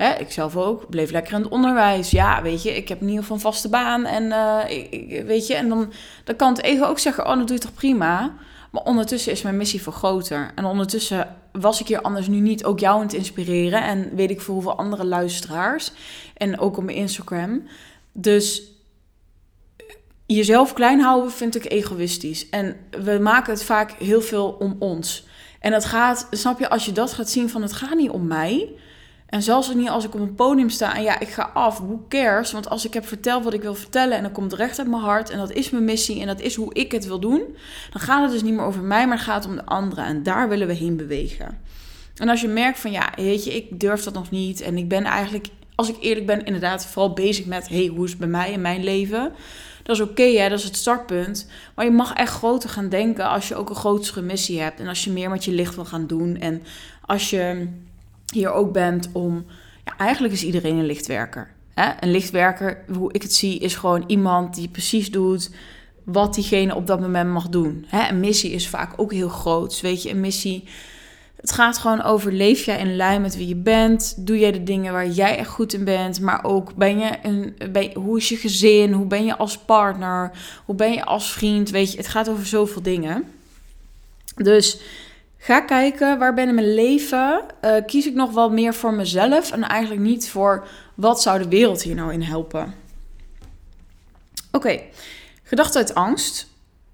Hè, 0.00 0.14
ik 0.18 0.32
zelf 0.32 0.56
ook, 0.56 0.88
bleef 0.88 1.10
lekker 1.10 1.32
in 1.32 1.42
het 1.42 1.50
onderwijs. 1.50 2.10
Ja, 2.10 2.42
weet 2.42 2.62
je, 2.62 2.76
ik 2.76 2.88
heb 2.88 3.00
in 3.00 3.06
ieder 3.06 3.20
geval 3.20 3.36
een 3.36 3.42
vaste 3.42 3.68
baan. 3.68 4.04
En 4.04 4.24
uh, 4.24 4.58
ik, 4.68 5.22
weet 5.26 5.46
je, 5.46 5.54
en 5.54 5.68
dan, 5.68 5.92
dan 6.24 6.36
kan 6.36 6.52
het 6.52 6.62
ego 6.62 6.84
ook 6.84 6.98
zeggen, 6.98 7.26
oh, 7.26 7.36
dat 7.36 7.46
doe 7.46 7.56
je 7.56 7.62
toch 7.62 7.74
prima? 7.74 8.34
Maar 8.70 8.82
ondertussen 8.82 9.32
is 9.32 9.42
mijn 9.42 9.56
missie 9.56 9.82
veel 9.82 9.92
groter. 9.92 10.52
En 10.54 10.64
ondertussen 10.64 11.36
was 11.52 11.80
ik 11.80 11.86
hier 11.86 12.00
anders 12.00 12.26
nu 12.26 12.40
niet 12.40 12.64
ook 12.64 12.78
jou 12.78 12.96
aan 12.96 13.02
het 13.02 13.12
inspireren. 13.12 13.82
En 13.82 14.14
weet 14.14 14.30
ik 14.30 14.40
voor 14.40 14.54
hoeveel 14.54 14.76
andere 14.76 15.04
luisteraars. 15.04 15.92
En 16.36 16.58
ook 16.58 16.76
op 16.76 16.84
mijn 16.84 16.96
Instagram. 16.96 17.62
Dus 18.12 18.62
jezelf 20.26 20.72
klein 20.72 21.00
houden 21.00 21.32
vind 21.32 21.54
ik 21.54 21.70
egoïstisch. 21.70 22.48
En 22.48 22.76
we 23.04 23.18
maken 23.18 23.52
het 23.52 23.64
vaak 23.64 23.92
heel 23.92 24.20
veel 24.20 24.56
om 24.58 24.76
ons. 24.78 25.26
En 25.58 25.72
het 25.72 25.84
gaat, 25.84 26.26
snap 26.30 26.58
je, 26.58 26.70
als 26.70 26.84
je 26.84 26.92
dat 26.92 27.12
gaat 27.12 27.30
zien 27.30 27.48
van 27.48 27.62
het 27.62 27.72
gaat 27.72 27.94
niet 27.94 28.10
om 28.10 28.26
mij. 28.26 28.74
En 29.30 29.42
zelfs 29.42 29.74
niet 29.74 29.88
als 29.88 30.04
ik 30.04 30.14
op 30.14 30.20
een 30.20 30.34
podium 30.34 30.68
sta 30.68 30.96
en 30.96 31.02
ja, 31.02 31.20
ik 31.20 31.28
ga 31.28 31.50
af, 31.54 31.78
who 31.78 32.04
cares? 32.08 32.52
Want 32.52 32.68
als 32.68 32.86
ik 32.86 32.94
heb 32.94 33.06
verteld 33.06 33.44
wat 33.44 33.52
ik 33.52 33.62
wil 33.62 33.74
vertellen 33.74 34.16
en 34.16 34.22
dan 34.22 34.32
komt 34.32 34.52
recht 34.52 34.78
uit 34.78 34.88
mijn 34.88 35.02
hart 35.02 35.30
en 35.30 35.38
dat 35.38 35.52
is 35.52 35.70
mijn 35.70 35.84
missie 35.84 36.20
en 36.20 36.26
dat 36.26 36.40
is 36.40 36.54
hoe 36.54 36.74
ik 36.74 36.92
het 36.92 37.06
wil 37.06 37.20
doen, 37.20 37.42
dan 37.92 38.00
gaat 38.00 38.22
het 38.22 38.32
dus 38.32 38.42
niet 38.42 38.54
meer 38.54 38.64
over 38.64 38.82
mij, 38.82 39.06
maar 39.06 39.16
het 39.16 39.26
gaat 39.26 39.46
om 39.46 39.56
de 39.56 39.64
anderen 39.64 40.04
en 40.04 40.22
daar 40.22 40.48
willen 40.48 40.66
we 40.66 40.72
heen 40.72 40.96
bewegen. 40.96 41.58
En 42.16 42.28
als 42.28 42.40
je 42.40 42.48
merkt 42.48 42.78
van 42.78 42.90
ja, 42.90 43.12
weet 43.16 43.44
je, 43.44 43.56
ik 43.56 43.80
durf 43.80 44.02
dat 44.02 44.14
nog 44.14 44.30
niet 44.30 44.60
en 44.60 44.76
ik 44.76 44.88
ben 44.88 45.04
eigenlijk, 45.04 45.48
als 45.74 45.88
ik 45.88 45.96
eerlijk 46.00 46.26
ben, 46.26 46.44
inderdaad 46.44 46.86
vooral 46.86 47.12
bezig 47.12 47.46
met 47.46 47.68
hey, 47.68 47.86
hoe 47.86 48.04
is 48.04 48.10
het 48.10 48.20
bij 48.20 48.28
mij 48.28 48.52
in 48.52 48.60
mijn 48.60 48.84
leven? 48.84 49.32
Dat 49.82 49.96
is 49.96 50.02
oké, 50.02 50.10
okay, 50.10 50.48
dat 50.48 50.58
is 50.58 50.64
het 50.64 50.76
startpunt. 50.76 51.50
Maar 51.74 51.84
je 51.84 51.90
mag 51.90 52.12
echt 52.12 52.32
groter 52.32 52.70
gaan 52.70 52.88
denken 52.88 53.28
als 53.28 53.48
je 53.48 53.54
ook 53.54 53.68
een 53.68 53.74
grotere 53.76 54.22
missie 54.22 54.60
hebt 54.60 54.80
en 54.80 54.86
als 54.86 55.04
je 55.04 55.10
meer 55.10 55.30
met 55.30 55.44
je 55.44 55.52
licht 55.52 55.74
wil 55.74 55.84
gaan 55.84 56.06
doen 56.06 56.36
en 56.36 56.62
als 57.06 57.30
je 57.30 57.68
hier 58.32 58.52
ook 58.52 58.72
bent 58.72 59.08
om. 59.12 59.46
Ja, 59.84 59.96
eigenlijk 59.96 60.34
is 60.34 60.44
iedereen 60.44 60.76
een 60.76 60.86
lichtwerker. 60.86 61.50
Hè? 61.74 61.90
Een 62.00 62.10
lichtwerker, 62.10 62.84
hoe 62.92 63.12
ik 63.12 63.22
het 63.22 63.34
zie, 63.34 63.58
is 63.58 63.74
gewoon 63.74 64.04
iemand 64.06 64.54
die 64.54 64.68
precies 64.68 65.10
doet 65.10 65.50
wat 66.04 66.34
diegene 66.34 66.74
op 66.74 66.86
dat 66.86 67.00
moment 67.00 67.30
mag 67.30 67.48
doen. 67.48 67.84
Hè? 67.88 68.08
Een 68.08 68.20
missie 68.20 68.50
is 68.50 68.68
vaak 68.68 68.92
ook 68.96 69.12
heel 69.12 69.28
groot. 69.28 69.80
Weet 69.80 70.02
je, 70.02 70.10
een 70.10 70.20
missie. 70.20 70.64
Het 71.36 71.52
gaat 71.52 71.78
gewoon 71.78 72.02
over: 72.02 72.32
leef 72.32 72.64
jij 72.64 72.78
in 72.78 72.96
lijn 72.96 73.22
met 73.22 73.36
wie 73.36 73.48
je 73.48 73.56
bent? 73.56 74.14
Doe 74.26 74.38
jij 74.38 74.52
de 74.52 74.62
dingen 74.62 74.92
waar 74.92 75.08
jij 75.08 75.36
echt 75.36 75.48
goed 75.48 75.72
in 75.72 75.84
bent? 75.84 76.20
Maar 76.20 76.44
ook 76.44 76.74
ben 76.74 76.98
je 76.98 77.10
een, 77.22 77.54
hoe 77.94 78.18
is 78.18 78.28
je 78.28 78.36
gezin? 78.36 78.92
Hoe 78.92 79.06
ben 79.06 79.24
je 79.24 79.36
als 79.36 79.58
partner? 79.58 80.30
Hoe 80.64 80.74
ben 80.74 80.92
je 80.92 81.04
als 81.04 81.32
vriend? 81.32 81.70
Weet 81.70 81.90
je, 81.90 81.96
het 81.96 82.08
gaat 82.08 82.28
over 82.28 82.46
zoveel 82.46 82.82
dingen. 82.82 83.24
Dus 84.36 84.80
Ga 85.42 85.60
kijken 85.60 86.18
waar 86.18 86.34
ben 86.34 86.48
in 86.48 86.54
mijn 86.54 86.74
leven. 86.74 87.42
Uh, 87.64 87.76
kies 87.86 88.06
ik 88.06 88.14
nog 88.14 88.32
wel 88.32 88.50
meer 88.50 88.74
voor 88.74 88.94
mezelf 88.94 89.50
en 89.50 89.62
eigenlijk 89.62 90.02
niet 90.02 90.30
voor 90.30 90.66
wat 90.94 91.22
zou 91.22 91.38
de 91.38 91.48
wereld 91.48 91.82
hier 91.82 91.94
nou 91.94 92.12
in 92.12 92.22
helpen. 92.22 92.74
Oké, 94.52 94.80
gedachte 95.42 95.78
uit 95.78 95.94
angst. 95.94 96.48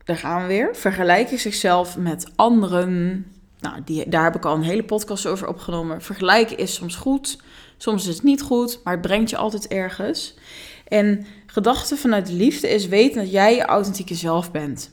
Daar 0.05 0.17
gaan 0.17 0.43
we 0.43 0.49
weer. 0.49 0.77
Vergelijken 0.77 1.39
zichzelf 1.39 1.97
met 1.97 2.27
anderen. 2.37 3.27
Nou, 3.61 3.77
die, 3.85 4.09
daar 4.09 4.25
heb 4.25 4.37
ik 4.37 4.45
al 4.45 4.55
een 4.55 4.63
hele 4.63 4.85
podcast 4.85 5.27
over 5.27 5.49
opgenomen. 5.49 6.03
Vergelijken 6.03 6.59
is 6.59 6.75
soms 6.75 6.97
goed, 6.97 7.39
soms 7.77 8.07
is 8.07 8.15
het 8.15 8.23
niet 8.23 8.43
goed, 8.43 8.81
maar 8.85 8.93
het 8.93 9.03
brengt 9.03 9.31
je 9.31 9.37
altijd 9.37 9.69
ergens. 9.69 10.35
En 10.89 11.27
gedachte 11.47 11.97
vanuit 11.97 12.31
liefde 12.31 12.69
is 12.69 12.87
weten 12.87 13.23
dat 13.23 13.33
jij 13.33 13.55
je 13.55 13.65
authentieke 13.65 14.15
zelf 14.15 14.51
bent. 14.51 14.91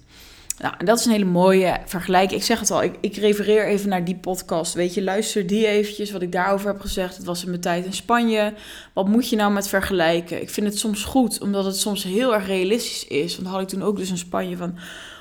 Nou, 0.58 0.74
en 0.78 0.86
dat 0.86 1.00
is 1.00 1.06
een 1.06 1.12
hele 1.12 1.26
mooie 1.26 1.78
vergelijking. 1.86 2.40
Ik 2.40 2.46
zeg 2.46 2.60
het 2.60 2.72
al, 2.72 2.84
ik, 2.84 2.96
ik, 3.02 3.16
refereer 3.16 3.66
even 3.68 3.90
naar 3.90 4.06
die 4.06 4.16
podcast. 4.16 4.74
Weet 4.74 4.94
je, 4.94 5.04
luister 5.04 5.48
die 5.48 5.68
eventjes, 5.68 6.12
wat 6.12 6.22
ik 6.22 6.32
daarover 6.32 6.68
heb 6.68 6.80
gezegd. 6.80 7.18
Het 7.18 7.26
was 7.26 7.44
in 7.44 7.50
mijn 7.50 7.62
tijd 7.62 7.86
in 7.86 7.94
Spanje. 7.94 8.54
Wat 8.94 9.08
moet 9.08 9.30
je 9.30 9.36
nou 9.36 9.54
met 9.54 9.68
vergelijken? 9.68 10.42
Ik 10.42 10.50
vind 10.50 10.68
het 10.68 10.78
soms 10.78 11.04
goed, 11.04 11.42
omdat 11.42 11.66
het 11.66 11.78
soms 11.78 12.04
heel 12.04 12.34
erg 12.34 12.48
realistisch 12.48 13.08
is. 13.08 13.36
Want 13.36 13.48
had 13.48 13.62
ik 13.62 13.68
toen 13.68 13.84
ook 13.84 13.98
dus 13.98 14.10
in 14.10 14.18
Spanje 14.18 14.58
van... 14.58 14.78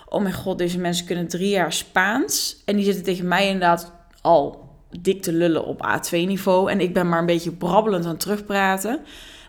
Oh 0.09 0.23
mijn 0.23 0.35
god, 0.35 0.59
deze 0.59 0.79
mensen 0.79 1.07
kunnen 1.07 1.29
drie 1.29 1.49
jaar 1.49 1.73
Spaans. 1.73 2.63
En 2.65 2.77
die 2.77 2.85
zitten 2.85 3.05
tegen 3.05 3.29
mij 3.29 3.47
inderdaad 3.47 3.93
al 4.21 4.71
dik 5.01 5.23
te 5.23 5.33
lullen 5.33 5.65
op 5.65 5.87
A2-niveau. 5.87 6.71
En 6.71 6.81
ik 6.81 6.95
ben 6.95 7.09
maar 7.09 7.19
een 7.19 7.27
beetje 7.27 7.53
brabbelend 7.53 8.07
aan 8.07 8.17
terugpraten. 8.17 9.01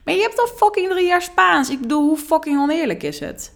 Maar 0.04 0.13
je 0.13 0.22
hebt 0.22 0.39
al 0.39 0.48
fucking 0.48 0.89
drie 0.89 1.08
jaar 1.08 1.22
Spaans. 1.22 1.69
Ik 1.69 1.82
bedoel, 1.82 2.08
hoe 2.08 2.17
fucking 2.17 2.60
oneerlijk 2.60 3.04
is 3.04 3.19
het? 3.19 3.54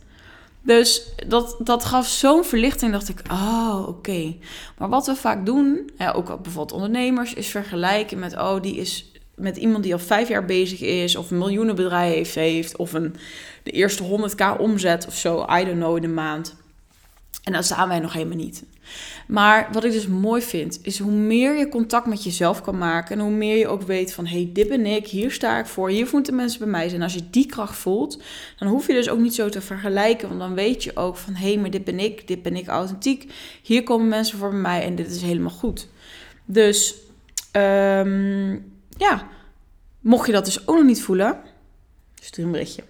Dus 0.68 1.02
dat, 1.28 1.56
dat 1.60 1.86
gaf 1.86 2.08
zo'n 2.08 2.44
verlichting. 2.44 2.92
Dacht 2.92 3.10
ik, 3.10 3.22
oh, 3.32 3.86
oké. 3.88 4.36
Maar 4.78 4.90
wat 4.90 5.06
we 5.06 5.16
vaak 5.16 5.46
doen, 5.46 5.90
ja, 5.98 6.12
ook 6.12 6.26
bijvoorbeeld 6.26 6.72
ondernemers, 6.72 7.34
is 7.34 7.48
vergelijken 7.48 8.20
met, 8.20 8.34
oh, 8.34 8.62
die 8.62 8.76
is 8.76 9.12
met 9.36 9.58
iemand 9.58 9.84
die 9.84 9.94
al 9.94 10.00
vijf 10.00 10.28
jaar 10.28 10.46
bezig 10.46 10.82
is, 10.82 11.16
of 11.16 11.32
een 11.32 11.38
miljoenenbedrijf 11.38 12.34
heeft, 12.34 12.78
of 12.78 12.94
een, 12.94 13.16
de 13.64 13.72
eerste 13.72 14.04
100k 14.04 14.60
omzet 14.60 15.08
of 15.08 15.16
zo, 15.16 15.46
I 15.60 15.66
don't 15.66 15.78
know, 15.78 15.96
in 15.96 16.02
de 16.02 16.08
maand. 16.08 16.56
En 17.48 17.54
dan 17.54 17.64
staan 17.64 17.88
wij 17.88 18.00
nog 18.00 18.14
helemaal 18.14 18.38
niet. 18.38 18.64
Maar 19.28 19.70
wat 19.72 19.84
ik 19.84 19.92
dus 19.92 20.08
mooi 20.08 20.42
vind, 20.42 20.80
is 20.82 21.00
hoe 21.00 21.12
meer 21.12 21.58
je 21.58 21.70
contact 21.70 22.06
met 22.06 22.24
jezelf 22.24 22.62
kan 22.62 22.78
maken 22.78 23.16
en 23.16 23.22
hoe 23.24 23.34
meer 23.34 23.58
je 23.58 23.68
ook 23.68 23.82
weet 23.82 24.14
van, 24.14 24.26
hey, 24.26 24.50
dit 24.54 24.68
ben 24.68 24.86
ik, 24.86 25.08
hier 25.08 25.32
sta 25.32 25.60
ik 25.60 25.66
voor, 25.66 25.90
hier 25.90 26.08
moeten 26.12 26.36
mensen 26.36 26.60
bij 26.60 26.68
mij 26.68 26.84
zijn. 26.90 26.96
En 26.96 27.02
als 27.02 27.14
je 27.14 27.30
die 27.30 27.46
kracht 27.46 27.76
voelt, 27.76 28.22
dan 28.58 28.68
hoef 28.68 28.88
je 28.88 28.94
dus 28.94 29.10
ook 29.10 29.20
niet 29.20 29.36
zo 29.36 29.50
te 29.50 29.62
vergelijken, 29.62 30.28
want 30.28 30.40
dan 30.40 30.54
weet 30.54 30.84
je 30.84 30.96
ook 30.96 31.18
van, 31.18 31.34
hé, 31.34 31.48
hey, 31.48 31.58
maar 31.58 31.70
dit 31.70 31.84
ben 31.84 32.00
ik, 32.00 32.28
dit 32.28 32.42
ben 32.42 32.56
ik 32.56 32.68
authentiek, 32.68 33.34
hier 33.62 33.84
komen 33.84 34.08
mensen 34.08 34.38
voor 34.38 34.50
bij 34.50 34.60
mij 34.60 34.84
en 34.84 34.96
dit 34.96 35.12
is 35.12 35.22
helemaal 35.22 35.50
goed. 35.50 35.88
Dus, 36.46 36.96
um, 37.52 38.74
ja, 38.98 39.28
mocht 40.00 40.26
je 40.26 40.32
dat 40.32 40.46
dus 40.46 40.68
ook 40.68 40.76
nog 40.76 40.86
niet 40.86 41.02
voelen, 41.02 41.40
stuur 42.22 42.46
een 42.46 42.52
berichtje. 42.52 42.84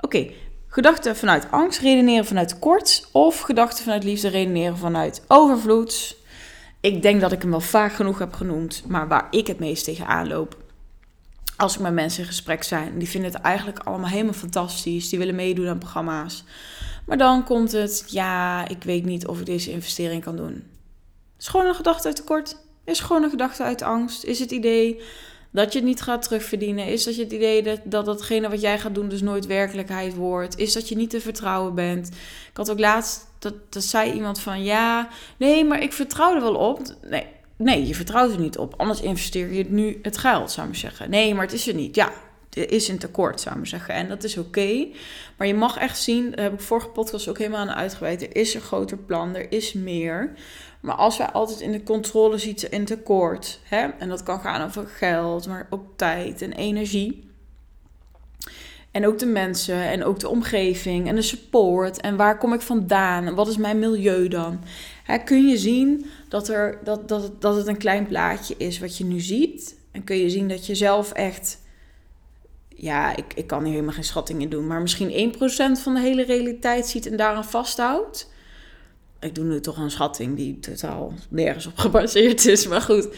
Oké, 0.00 0.30
Gedachten 0.72 1.16
vanuit 1.16 1.50
angst, 1.50 1.80
redeneren 1.80 2.24
vanuit 2.24 2.48
tekort. 2.48 3.08
Of 3.12 3.40
gedachten 3.40 3.84
vanuit 3.84 4.04
liefde, 4.04 4.28
redeneren 4.28 4.76
vanuit 4.76 5.22
overvloed. 5.26 6.16
Ik 6.80 7.02
denk 7.02 7.20
dat 7.20 7.32
ik 7.32 7.42
hem 7.42 7.50
wel 7.50 7.60
vaak 7.60 7.92
genoeg 7.92 8.18
heb 8.18 8.32
genoemd, 8.34 8.82
maar 8.86 9.08
waar 9.08 9.26
ik 9.30 9.46
het 9.46 9.58
meest 9.58 9.84
tegen 9.84 10.28
loop. 10.28 10.56
Als 11.56 11.74
ik 11.74 11.80
met 11.80 11.92
mensen 11.92 12.20
in 12.20 12.26
gesprek 12.26 12.62
zijn, 12.62 12.98
die 12.98 13.08
vinden 13.08 13.32
het 13.32 13.40
eigenlijk 13.40 13.78
allemaal 13.78 14.08
helemaal 14.08 14.32
fantastisch. 14.32 15.08
Die 15.08 15.18
willen 15.18 15.34
meedoen 15.34 15.68
aan 15.68 15.78
programma's. 15.78 16.44
Maar 17.06 17.18
dan 17.18 17.44
komt 17.44 17.72
het, 17.72 18.04
ja, 18.06 18.68
ik 18.68 18.82
weet 18.82 19.04
niet 19.04 19.26
of 19.26 19.38
ik 19.38 19.46
deze 19.46 19.70
investering 19.70 20.24
kan 20.24 20.36
doen. 20.36 20.64
Is 21.38 21.48
gewoon 21.48 21.66
een 21.66 21.74
gedachte 21.74 22.06
uit 22.06 22.16
tekort. 22.16 22.56
Is 22.84 23.00
gewoon 23.00 23.22
een 23.22 23.30
gedachte 23.30 23.62
uit 23.62 23.82
angst. 23.82 24.24
Is 24.24 24.38
het 24.38 24.50
idee 24.50 25.00
dat 25.50 25.72
je 25.72 25.78
het 25.78 25.88
niet 25.88 26.02
gaat 26.02 26.22
terugverdienen? 26.22 26.86
Is 26.86 27.04
dat 27.04 27.16
je 27.16 27.22
het 27.22 27.32
idee 27.32 27.62
dat, 27.62 27.80
dat 27.84 28.04
datgene 28.04 28.48
wat 28.48 28.60
jij 28.60 28.78
gaat 28.78 28.94
doen 28.94 29.08
dus 29.08 29.20
nooit 29.20 29.46
werkelijkheid 29.46 30.14
wordt? 30.14 30.58
Is 30.58 30.72
dat 30.72 30.88
je 30.88 30.96
niet 30.96 31.10
te 31.10 31.20
vertrouwen 31.20 31.74
bent? 31.74 32.08
Ik 32.50 32.56
had 32.56 32.70
ook 32.70 32.78
laatst, 32.78 33.26
dat, 33.38 33.54
dat 33.68 33.84
zei 33.84 34.12
iemand 34.12 34.40
van 34.40 34.62
ja, 34.62 35.08
nee, 35.36 35.64
maar 35.64 35.82
ik 35.82 35.92
vertrouw 35.92 36.34
er 36.34 36.40
wel 36.40 36.54
op. 36.54 36.80
Nee, 37.02 37.26
nee, 37.56 37.86
je 37.86 37.94
vertrouwt 37.94 38.32
er 38.32 38.40
niet 38.40 38.58
op. 38.58 38.74
Anders 38.76 39.00
investeer 39.00 39.52
je 39.52 39.64
nu 39.68 39.98
het 40.02 40.18
geld, 40.18 40.50
zou 40.50 40.68
ik 40.68 40.74
zeggen. 40.74 41.10
Nee, 41.10 41.34
maar 41.34 41.44
het 41.44 41.54
is 41.54 41.68
er 41.68 41.74
niet. 41.74 41.94
Ja, 41.94 42.12
er 42.50 42.72
is 42.72 42.88
een 42.88 42.98
tekort, 42.98 43.40
zou 43.40 43.58
ik 43.58 43.66
zeggen. 43.66 43.94
En 43.94 44.08
dat 44.08 44.24
is 44.24 44.36
oké. 44.36 44.86
Maar 45.36 45.46
je 45.46 45.54
mag 45.54 45.76
echt 45.76 45.98
zien, 45.98 46.30
daar 46.30 46.44
heb 46.44 46.52
ik 46.52 46.60
vorige 46.60 46.88
podcast 46.88 47.28
ook 47.28 47.38
helemaal 47.38 47.60
aan 47.60 47.74
uitgeweid. 47.74 48.22
Er 48.22 48.36
is 48.36 48.54
een 48.54 48.60
groter 48.60 48.96
plan, 48.96 49.34
er 49.34 49.52
is 49.52 49.72
meer. 49.72 50.32
Maar 50.80 50.94
als 50.94 51.18
wij 51.18 51.26
altijd 51.26 51.60
in 51.60 51.72
de 51.72 51.82
controle 51.82 52.38
zitten 52.38 52.70
in 52.70 52.84
tekort, 52.84 53.60
hè, 53.64 53.86
en 53.98 54.08
dat 54.08 54.22
kan 54.22 54.40
gaan 54.40 54.66
over 54.66 54.86
geld, 54.86 55.46
maar 55.46 55.66
ook 55.70 55.84
tijd 55.96 56.42
en 56.42 56.52
energie. 56.52 57.28
En 58.90 59.06
ook 59.06 59.18
de 59.18 59.26
mensen 59.26 59.82
en 59.82 60.04
ook 60.04 60.18
de 60.18 60.28
omgeving 60.28 61.08
en 61.08 61.14
de 61.14 61.22
support. 61.22 62.00
En 62.00 62.16
waar 62.16 62.38
kom 62.38 62.52
ik 62.52 62.60
vandaan? 62.60 63.26
En 63.26 63.34
wat 63.34 63.48
is 63.48 63.56
mijn 63.56 63.78
milieu 63.78 64.28
dan? 64.28 64.60
Hè, 65.04 65.18
kun 65.18 65.48
je 65.48 65.56
zien 65.56 66.06
dat, 66.28 66.48
er, 66.48 66.78
dat, 66.84 67.08
dat, 67.08 67.42
dat 67.42 67.56
het 67.56 67.66
een 67.66 67.76
klein 67.76 68.06
plaatje 68.06 68.54
is 68.56 68.78
wat 68.78 68.96
je 68.96 69.04
nu 69.04 69.20
ziet. 69.20 69.78
En 69.92 70.04
kun 70.04 70.16
je 70.16 70.30
zien 70.30 70.48
dat 70.48 70.66
je 70.66 70.74
zelf 70.74 71.12
echt. 71.12 71.58
Ja, 72.68 73.16
ik, 73.16 73.34
ik 73.34 73.46
kan 73.46 73.62
hier 73.62 73.72
helemaal 73.72 73.94
geen 73.94 74.04
schattingen 74.04 74.50
doen. 74.50 74.66
Maar 74.66 74.80
misschien 74.80 75.34
1% 75.78 75.82
van 75.82 75.94
de 75.94 76.00
hele 76.00 76.24
realiteit 76.24 76.86
ziet 76.86 77.06
en 77.06 77.16
daaraan 77.16 77.44
vasthoudt 77.44 78.30
ik 79.20 79.34
doe 79.34 79.44
nu 79.44 79.60
toch 79.60 79.76
een 79.76 79.90
schatting 79.90 80.36
die 80.36 80.58
totaal 80.58 81.12
nergens 81.28 81.66
op 81.66 81.78
gebaseerd 81.78 82.46
is. 82.46 82.66
Maar 82.66 82.80
goed, 82.80 83.08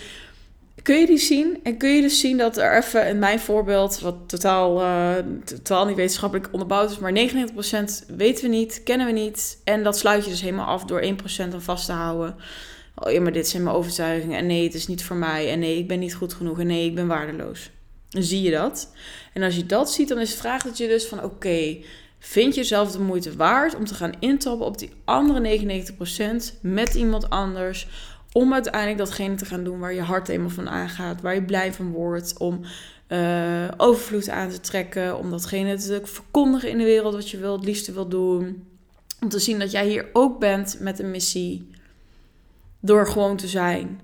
kun 0.82 1.00
je 1.00 1.06
die 1.06 1.18
zien? 1.18 1.60
En 1.62 1.76
kun 1.76 1.90
je 1.90 2.00
dus 2.00 2.20
zien 2.20 2.36
dat 2.36 2.56
er 2.56 2.76
even 2.76 3.08
in 3.08 3.18
mijn 3.18 3.40
voorbeeld, 3.40 4.00
wat 4.00 4.16
totaal, 4.26 4.80
uh, 4.80 5.14
totaal 5.44 5.86
niet 5.86 5.96
wetenschappelijk 5.96 6.48
onderbouwd 6.52 6.90
is, 6.90 6.98
maar 6.98 7.12
99% 7.12 8.06
weten 8.16 8.44
we 8.44 8.56
niet, 8.56 8.82
kennen 8.84 9.06
we 9.06 9.12
niet. 9.12 9.60
En 9.64 9.82
dat 9.82 9.98
sluit 9.98 10.24
je 10.24 10.30
dus 10.30 10.40
helemaal 10.40 10.66
af 10.66 10.84
door 10.84 11.02
1% 11.02 11.52
aan 11.52 11.62
vast 11.62 11.86
te 11.86 11.92
houden. 11.92 12.36
Oh 12.94 13.12
ja, 13.12 13.20
maar 13.20 13.32
dit 13.32 13.48
zijn 13.48 13.62
mijn 13.62 13.76
overtuigingen. 13.76 14.38
En 14.38 14.46
nee, 14.46 14.64
het 14.64 14.74
is 14.74 14.86
niet 14.86 15.04
voor 15.04 15.16
mij. 15.16 15.50
En 15.50 15.58
nee, 15.58 15.78
ik 15.78 15.88
ben 15.88 15.98
niet 15.98 16.14
goed 16.14 16.34
genoeg. 16.34 16.60
En 16.60 16.66
nee, 16.66 16.86
ik 16.86 16.94
ben 16.94 17.06
waardeloos. 17.06 17.70
Dan 18.08 18.22
zie 18.22 18.42
je 18.42 18.50
dat. 18.50 18.92
En 19.32 19.42
als 19.42 19.56
je 19.56 19.66
dat 19.66 19.92
ziet, 19.92 20.08
dan 20.08 20.18
is 20.18 20.30
het 20.30 20.38
vraag 20.38 20.62
dat 20.62 20.78
je 20.78 20.86
dus 20.86 21.06
van 21.06 21.24
oké, 21.24 21.76
Vind 22.24 22.54
je 22.54 22.60
jezelf 22.60 22.92
de 22.92 23.00
moeite 23.00 23.36
waard 23.36 23.74
om 23.74 23.84
te 23.84 23.94
gaan 23.94 24.12
intappen 24.18 24.66
op 24.66 24.78
die 24.78 24.90
andere 25.04 25.60
99% 26.54 26.60
met 26.60 26.94
iemand 26.94 27.30
anders? 27.30 27.88
Om 28.32 28.52
uiteindelijk 28.52 28.98
datgene 28.98 29.34
te 29.34 29.44
gaan 29.44 29.64
doen 29.64 29.78
waar 29.78 29.94
je 29.94 30.00
hart 30.00 30.28
eenmaal 30.28 30.50
van 30.50 30.68
aangaat, 30.68 31.20
waar 31.20 31.34
je 31.34 31.44
blij 31.44 31.72
van 31.72 31.90
wordt, 31.90 32.38
om 32.38 32.60
uh, 33.08 33.68
overvloed 33.76 34.28
aan 34.28 34.50
te 34.50 34.60
trekken, 34.60 35.18
om 35.18 35.30
datgene 35.30 35.76
te 35.76 36.00
verkondigen 36.04 36.68
in 36.68 36.78
de 36.78 36.84
wereld 36.84 37.14
wat 37.14 37.30
je 37.30 37.38
wil, 37.38 37.52
het 37.52 37.64
liefste 37.64 37.92
wil 37.92 38.08
doen. 38.08 38.66
Om 39.20 39.28
te 39.28 39.38
zien 39.38 39.58
dat 39.58 39.70
jij 39.70 39.86
hier 39.86 40.08
ook 40.12 40.38
bent 40.38 40.76
met 40.80 40.98
een 40.98 41.10
missie, 41.10 41.70
door 42.80 43.06
gewoon 43.06 43.36
te 43.36 43.48
zijn. 43.48 44.00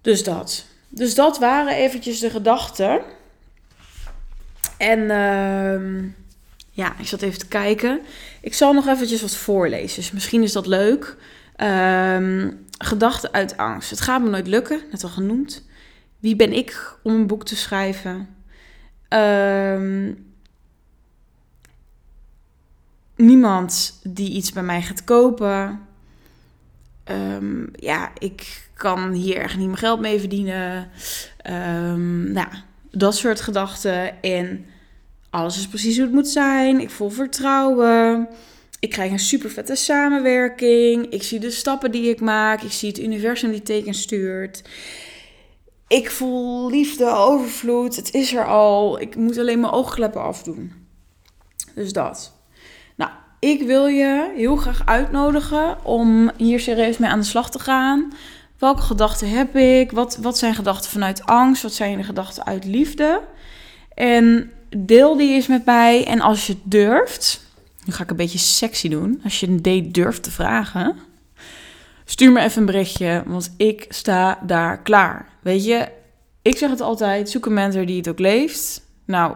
Dus 0.00 0.24
dat. 0.24 0.66
Dus 0.88 1.14
dat 1.14 1.38
waren 1.38 1.74
eventjes 1.74 2.18
de 2.18 2.30
gedachten. 2.30 3.00
En 4.78 4.98
uh, 5.00 6.10
ja, 6.78 6.98
ik 6.98 7.06
zat 7.06 7.22
even 7.22 7.38
te 7.38 7.48
kijken. 7.48 8.00
Ik 8.40 8.54
zal 8.54 8.72
nog 8.72 8.86
eventjes 8.86 9.20
wat 9.20 9.36
voorlezen. 9.36 9.96
Dus 9.96 10.12
misschien 10.12 10.42
is 10.42 10.52
dat 10.52 10.66
leuk. 10.66 11.16
Um, 11.56 12.66
gedachten 12.78 13.32
uit 13.32 13.56
angst. 13.56 13.90
Het 13.90 14.00
gaat 14.00 14.22
me 14.22 14.28
nooit 14.28 14.46
lukken, 14.46 14.80
net 14.90 15.04
al 15.04 15.08
genoemd. 15.08 15.66
Wie 16.18 16.36
ben 16.36 16.52
ik 16.52 16.96
om 17.02 17.14
een 17.14 17.26
boek 17.26 17.44
te 17.44 17.56
schrijven? 17.56 18.28
Um, 19.08 20.26
niemand 23.16 24.00
die 24.02 24.30
iets 24.30 24.52
bij 24.52 24.62
mij 24.62 24.82
gaat 24.82 25.04
kopen. 25.04 25.80
Um, 27.04 27.68
ja, 27.72 28.10
ik 28.18 28.68
kan 28.74 29.12
hier 29.12 29.36
echt 29.36 29.56
niet 29.56 29.66
mijn 29.66 29.78
geld 29.78 30.00
mee 30.00 30.20
verdienen. 30.20 30.90
nou, 32.32 32.48
dat 32.90 33.16
soort 33.16 33.40
gedachten. 33.40 34.22
En 34.22 34.66
alles 35.30 35.58
is 35.58 35.68
precies 35.68 35.96
hoe 35.96 36.04
het 36.04 36.14
moet 36.14 36.28
zijn. 36.28 36.80
Ik 36.80 36.90
voel 36.90 37.10
vertrouwen. 37.10 38.28
Ik 38.80 38.90
krijg 38.90 39.12
een 39.12 39.18
super 39.18 39.50
vette 39.50 39.74
samenwerking. 39.74 41.06
Ik 41.06 41.22
zie 41.22 41.38
de 41.40 41.50
stappen 41.50 41.90
die 41.90 42.10
ik 42.10 42.20
maak. 42.20 42.62
Ik 42.62 42.72
zie 42.72 42.88
het 42.88 42.98
universum 42.98 43.50
die 43.50 43.62
teken 43.62 43.94
stuurt. 43.94 44.62
Ik 45.88 46.10
voel 46.10 46.70
liefde, 46.70 47.14
overvloed. 47.14 47.96
Het 47.96 48.14
is 48.14 48.34
er 48.34 48.46
al. 48.46 49.00
Ik 49.00 49.16
moet 49.16 49.38
alleen 49.38 49.60
mijn 49.60 49.72
oogkleppen 49.72 50.22
afdoen. 50.22 50.72
Dus 51.74 51.92
dat. 51.92 52.32
Nou, 52.96 53.10
ik 53.40 53.62
wil 53.62 53.86
je 53.86 54.32
heel 54.36 54.56
graag 54.56 54.86
uitnodigen 54.86 55.84
om 55.84 56.30
hier 56.36 56.60
serieus 56.60 56.98
mee 56.98 57.10
aan 57.10 57.20
de 57.20 57.26
slag 57.26 57.50
te 57.50 57.58
gaan. 57.58 58.12
Welke 58.58 58.82
gedachten 58.82 59.28
heb 59.28 59.56
ik? 59.56 59.92
Wat, 59.92 60.16
wat 60.16 60.38
zijn 60.38 60.54
gedachten 60.54 60.90
vanuit 60.90 61.24
angst? 61.24 61.62
Wat 61.62 61.72
zijn 61.72 61.96
de 61.96 62.04
gedachten 62.04 62.44
uit 62.44 62.64
liefde? 62.64 63.22
En 63.94 64.50
deel 64.76 65.16
die 65.16 65.32
eens 65.32 65.46
met 65.46 65.64
mij. 65.64 66.06
En 66.06 66.20
als 66.20 66.46
je 66.46 66.56
durft, 66.62 67.46
nu 67.84 67.92
ga 67.92 68.02
ik 68.02 68.10
een 68.10 68.16
beetje 68.16 68.38
sexy 68.38 68.88
doen. 68.88 69.20
Als 69.24 69.40
je 69.40 69.46
een 69.46 69.62
date 69.62 69.90
durft 69.90 70.22
te 70.22 70.30
vragen, 70.30 70.96
Stuur 72.10 72.32
me 72.32 72.40
even 72.40 72.60
een 72.60 72.66
berichtje, 72.66 73.22
want 73.26 73.54
ik 73.56 73.86
sta 73.88 74.38
daar 74.42 74.82
klaar. 74.82 75.28
Weet 75.40 75.64
je, 75.64 75.88
ik 76.42 76.56
zeg 76.56 76.70
het 76.70 76.80
altijd, 76.80 77.30
zoek 77.30 77.46
een 77.46 77.52
mentor 77.52 77.86
die 77.86 77.96
het 77.96 78.08
ook 78.08 78.18
leeft. 78.18 78.82
Nou, 79.04 79.34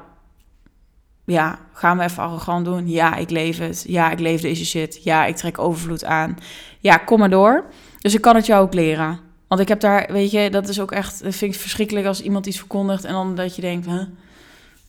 ja, 1.25 1.59
gaan 1.73 1.99
we 1.99 2.05
even 2.05 2.23
arrogant 2.23 2.65
doen? 2.65 2.89
Ja, 2.89 3.17
ik 3.17 3.31
leef 3.31 3.59
het. 3.59 3.85
Ja, 3.87 4.11
ik 4.11 4.19
leef 4.19 4.41
deze 4.41 4.67
shit. 4.67 5.05
Ja, 5.05 5.25
ik 5.25 5.37
trek 5.37 5.59
overvloed 5.59 6.05
aan. 6.05 6.37
Ja, 6.81 6.97
kom 6.97 7.19
maar 7.19 7.31
door. 7.31 7.65
Dus 8.01 8.15
ik 8.15 8.21
kan 8.21 8.37
het 8.37 8.47
jou 8.47 8.63
ook 8.63 8.75
leren. 8.75 9.21
Want 9.49 9.61
ik 9.61 9.69
heb 9.69 9.81
daar, 9.81 10.09
weet 10.13 10.31
je, 10.31 10.51
dat 10.51 10.69
is 10.69 10.81
ook 10.81 10.93
echt, 10.93 11.21
vind 11.23 11.55
ik 11.55 11.61
verschrikkelijk 11.61 12.07
als 12.07 12.23
iemand 12.23 12.47
iets 12.47 12.59
verkondigt 12.59 13.05
en 13.05 13.13
dan 13.13 13.35
dat 13.35 13.57
je 13.57 13.63
denkt, 13.63 13.87
huh? 13.87 14.03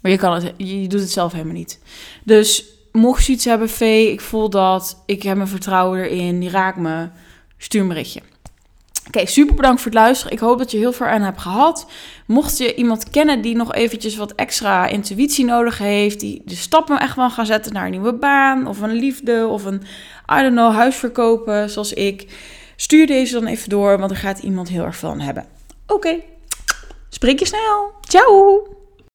Maar 0.04 0.12
je 0.12 0.18
kan 0.18 0.34
het, 0.34 0.54
je 0.58 0.88
doet 0.88 1.00
het 1.00 1.12
zelf 1.12 1.32
helemaal 1.32 1.54
niet. 1.54 1.80
Dus 2.24 2.66
mocht 2.92 3.26
je 3.26 3.34
iets 3.34 3.46
hebben, 3.46 3.70
Vee, 3.70 4.12
ik 4.12 4.22
voel 4.22 4.50
dat, 4.50 5.04
ik 5.06 5.24
heb 5.24 5.36
mijn 5.36 5.48
vertrouwen 5.48 6.00
erin, 6.04 6.40
die 6.40 6.50
raakt 6.50 6.78
me, 6.78 7.10
stuur 7.58 7.82
een 7.82 7.88
berichtje. 7.88 8.22
Oké, 9.08 9.26
super 9.26 9.56
bedankt 9.56 9.82
voor 9.82 9.92
het 9.92 10.00
luisteren. 10.00 10.34
Ik 10.34 10.40
hoop 10.40 10.58
dat 10.58 10.72
je 10.72 10.78
heel 10.78 10.94
veel 10.94 11.06
aan 11.06 11.22
hebt 11.22 11.42
gehad. 11.42 11.86
Mocht 12.26 12.58
je 12.58 12.76
iemand 12.76 13.10
kennen 13.10 13.42
die 13.42 13.56
nog 13.56 13.74
eventjes 13.74 14.16
wat 14.16 14.34
extra 14.36 14.88
intuïtie 14.88 15.46
nodig 15.46 15.78
heeft, 15.78 16.20
die 16.20 16.42
de 16.46 16.56
stappen 16.56 17.00
echt 17.00 17.16
wel 17.16 17.30
gaan 17.30 17.46
zetten 17.46 17.74
naar 17.74 17.86
een 17.86 17.92
nieuwe 17.92 18.14
baan 18.14 18.68
of 18.68 18.82
een 18.82 18.92
liefde 18.92 19.48
of 19.48 19.66
een, 19.66 19.82
I 20.32 20.42
don't 20.42 20.52
know, 20.52 20.74
huis 20.74 20.96
verkopen 20.96 21.70
zoals 21.70 21.94
ik, 21.94 22.28
stuur 22.76 23.08
deze 23.08 23.34
dan 23.34 23.46
even 23.46 23.70
door, 23.70 24.00
want 24.00 24.12
er 24.12 24.18
gaat 24.18 24.40
iemand 24.40 24.70
heel 24.70 24.84
erg 24.84 25.04
aan 25.04 25.20
hebben. 25.20 25.46
Oké, 25.88 26.20
spreek 27.10 27.40
je 27.40 27.46
snel. 27.46 27.92
Ciao! 28.02 28.83